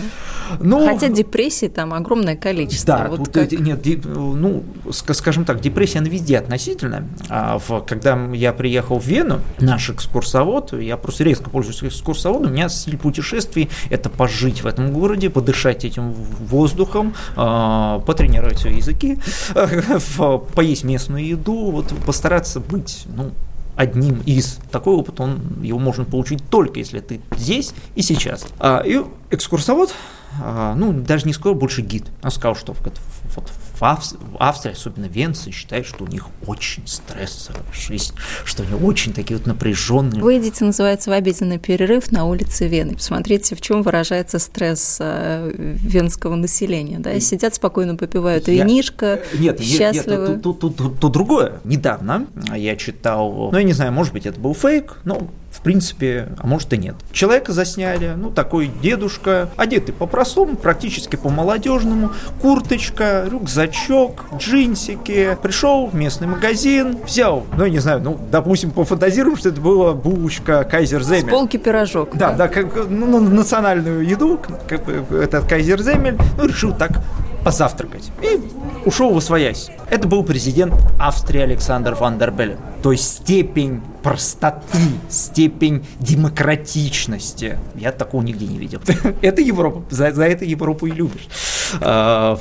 Ну, 0.60 0.88
Хотя 0.88 1.10
депрессии 1.10 1.68
там 1.68 1.94
огромное 1.94 2.36
количество. 2.36 2.98
Да, 2.98 3.08
вот 3.10 3.18
тут, 3.18 3.34
как... 3.34 3.52
нет, 3.52 3.86
ну, 4.06 4.64
скажем 4.90 5.46
так, 5.46 5.62
депрессия 5.62 6.00
она 6.00 6.10
везде 6.10 6.40
относительно. 6.40 7.08
А 7.30 7.60
в, 7.60 7.82
когда 7.82 8.20
я 8.34 8.54
приехал 8.54 8.98
в 8.98 9.06
Вену, 9.06 9.40
наш 9.60 9.92
экскурсовод, 9.92 10.74
я 10.74 10.98
просто 10.98 11.24
резко 11.24 11.52
пользуюсь 11.52 11.84
экскурсоводом, 11.84 12.50
у 12.50 12.54
меня 12.54 12.70
стиль 12.70 12.98
путешествий– 12.98 13.70
это 13.92 14.10
пожить 14.10 14.64
в 14.64 14.66
этом 14.66 14.92
городе, 14.94 15.30
подышать 15.30 15.86
этим 15.86 16.12
воздухом, 16.12 17.14
а, 17.36 18.00
потренировать 18.00 18.58
свои 18.58 18.78
языки, 18.78 19.20
поесть 20.56 20.84
местную 20.84 21.28
еду, 21.28 21.70
вот 21.70 21.94
постараться 22.04 22.60
быть, 22.60 23.04
ну, 23.16 23.32
одним 23.76 24.22
из. 24.26 24.60
Такой 24.72 24.96
опыт, 24.96 25.20
он, 25.20 25.62
его 25.62 25.80
можно 25.80 26.06
получить 26.06 26.48
только 26.50 26.80
если 26.80 27.00
ты 27.00 27.22
здесь 27.36 27.74
и 27.96 28.02
сейчас. 28.02 28.48
А, 28.60 28.82
и 28.82 29.02
экскурсовод, 29.32 29.94
а, 30.42 30.76
ну, 30.76 30.94
даже 30.94 31.26
не 31.26 31.34
сказал, 31.34 31.56
больше 31.56 31.82
гид. 31.82 32.06
Он 32.24 32.32
сказал, 32.32 32.56
что 32.56 32.74
вот, 32.74 33.00
вот 33.36 33.52
Австрии, 33.86 34.20
в 34.32 34.38
Австрии, 34.40 34.74
особенно 34.74 35.06
венцы, 35.06 35.52
считают, 35.52 35.86
что 35.86 36.04
у 36.04 36.08
них 36.08 36.28
очень 36.46 36.86
стрессовая 36.88 37.64
жизнь, 37.74 38.14
что 38.46 38.64
они 38.64 38.74
очень 38.74 39.14
такие 39.14 39.38
вот 39.38 39.46
напряженные. 39.48 40.22
Выйдите, 40.22 40.66
называется, 40.66 41.10
в 41.10 41.14
обеденный 41.14 41.60
перерыв 41.60 42.12
на 42.12 42.26
улице 42.26 42.68
Вены. 42.68 42.96
Посмотрите, 42.96 43.56
в 43.56 43.62
чем 43.62 43.84
выражается 43.84 44.40
стресс 44.40 44.98
э, 45.00 45.52
венского 45.58 46.36
населения. 46.36 47.00
Да? 47.00 47.20
Сидят 47.20 47.56
спокойно, 47.56 47.96
попивают 47.96 48.48
я... 48.48 48.64
винишко, 48.64 49.22
нет, 49.38 49.60
счастливы. 49.62 50.30
Нет, 50.30 50.42
тут, 50.42 50.60
тут, 50.60 50.78
тут, 50.78 51.00
тут 51.00 51.12
другое. 51.12 51.60
Недавно 51.64 52.28
я 52.56 52.76
читал, 52.76 53.50
ну, 53.52 53.58
я 53.58 53.64
не 53.64 53.74
знаю, 53.74 53.92
может 53.92 54.14
быть, 54.14 54.26
это 54.26 54.40
был 54.40 54.54
фейк, 54.54 54.98
но 55.04 55.30
в 55.54 55.62
принципе, 55.62 56.30
а 56.40 56.48
может 56.48 56.74
и 56.74 56.78
нет. 56.78 56.96
Человека 57.12 57.54
засняли, 57.54 58.14
ну, 58.18 58.32
такой 58.32 58.72
дедушка, 58.82 59.50
одетый 59.56 59.94
по-простому, 59.94 60.56
практически 60.56 61.16
по-молодежному, 61.16 62.12
курточка, 62.42 63.28
рюкзачок, 63.30 63.73
джинсики, 64.38 65.38
пришел 65.42 65.88
в 65.88 65.96
местный 65.96 66.28
магазин, 66.28 66.98
взял, 67.06 67.44
ну, 67.58 67.66
я 67.66 67.70
не 67.70 67.80
знаю, 67.80 68.02
ну, 68.02 68.20
допустим, 68.32 68.72
пофантазируем, 68.72 69.38
что 69.38 69.50
это 69.50 69.60
была 69.60 69.94
булочка 69.94 70.64
Кайзер 70.64 71.04
Земель. 71.04 71.28
С 71.28 71.30
полки 71.30 71.58
пирожок. 71.58 72.16
Да, 72.16 72.32
да, 72.32 72.36
да 72.36 72.48
как, 72.48 72.90
ну, 72.90 73.06
ну 73.06 73.20
национальную 73.20 74.06
еду, 74.06 74.40
как, 74.68 74.88
этот 74.88 75.48
Кайзер 75.48 75.82
Земель, 75.82 76.18
ну, 76.38 76.48
решил 76.48 76.74
так 76.74 76.92
позавтракать. 77.44 78.12
И 78.22 78.40
ушел 78.86 79.14
в 79.14 79.18
освоясь. 79.18 79.70
Это 79.90 80.08
был 80.08 80.24
президент 80.24 80.74
Австрии 81.00 81.42
Александр 81.42 81.96
Ван 81.96 82.18
дер 82.18 82.32
Беллен. 82.32 82.58
То 82.82 82.92
есть 82.92 83.18
степень 83.18 83.82
простоты, 84.02 84.80
степень 85.10 85.86
демократичности. 86.00 87.58
Я 87.76 87.92
такого 87.92 88.22
нигде 88.22 88.48
не 88.48 88.58
видел. 88.58 88.82
это 89.22 89.42
Европа. 89.42 89.84
За, 89.90 90.12
за 90.12 90.26
это 90.26 90.46
Европу 90.46 90.88
и 90.88 90.92
любишь. 90.92 91.28
А, 91.82 92.38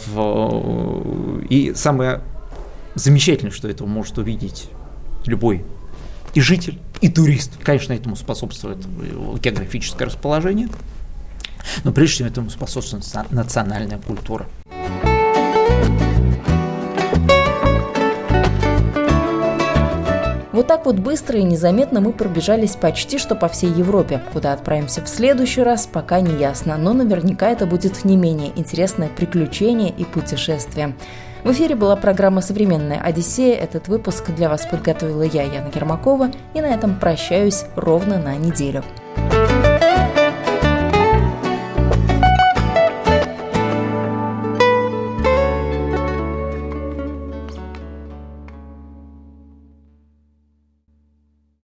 и 1.48 1.72
самое 1.74 2.20
замечательное, 2.94 3.52
что 3.52 3.68
это 3.68 3.84
может 3.86 4.18
увидеть 4.18 4.68
любой 5.26 5.64
и 6.34 6.40
житель, 6.40 6.78
и 7.00 7.08
турист. 7.08 7.52
Конечно, 7.62 7.92
этому 7.92 8.16
способствует 8.16 8.78
географическое 9.40 10.06
расположение, 10.06 10.68
но 11.84 11.92
прежде 11.92 12.14
всего 12.14 12.28
этому 12.28 12.50
способствует 12.50 13.04
национальная 13.30 13.98
культура. 13.98 14.46
Вот 20.62 20.68
так 20.68 20.86
вот 20.86 20.94
быстро 20.94 21.40
и 21.40 21.42
незаметно 21.42 22.00
мы 22.00 22.12
пробежались 22.12 22.76
почти 22.76 23.18
что 23.18 23.34
по 23.34 23.48
всей 23.48 23.70
Европе. 23.70 24.20
Куда 24.32 24.52
отправимся 24.52 25.02
в 25.02 25.08
следующий 25.08 25.60
раз, 25.64 25.88
пока 25.88 26.20
не 26.20 26.38
ясно, 26.38 26.76
но 26.78 26.92
наверняка 26.92 27.50
это 27.50 27.66
будет 27.66 28.04
не 28.04 28.16
менее 28.16 28.52
интересное 28.54 29.08
приключение 29.08 29.90
и 29.90 30.04
путешествие. 30.04 30.94
В 31.42 31.50
эфире 31.50 31.74
была 31.74 31.96
программа 31.96 32.42
«Современная 32.42 33.00
Одиссея». 33.00 33.56
Этот 33.56 33.88
выпуск 33.88 34.30
для 34.30 34.48
вас 34.48 34.64
подготовила 34.64 35.24
я, 35.24 35.42
Яна 35.42 35.72
Ермакова, 35.74 36.30
и 36.54 36.60
на 36.60 36.66
этом 36.66 36.94
прощаюсь 36.94 37.64
ровно 37.74 38.20
на 38.20 38.36
неделю. 38.36 38.84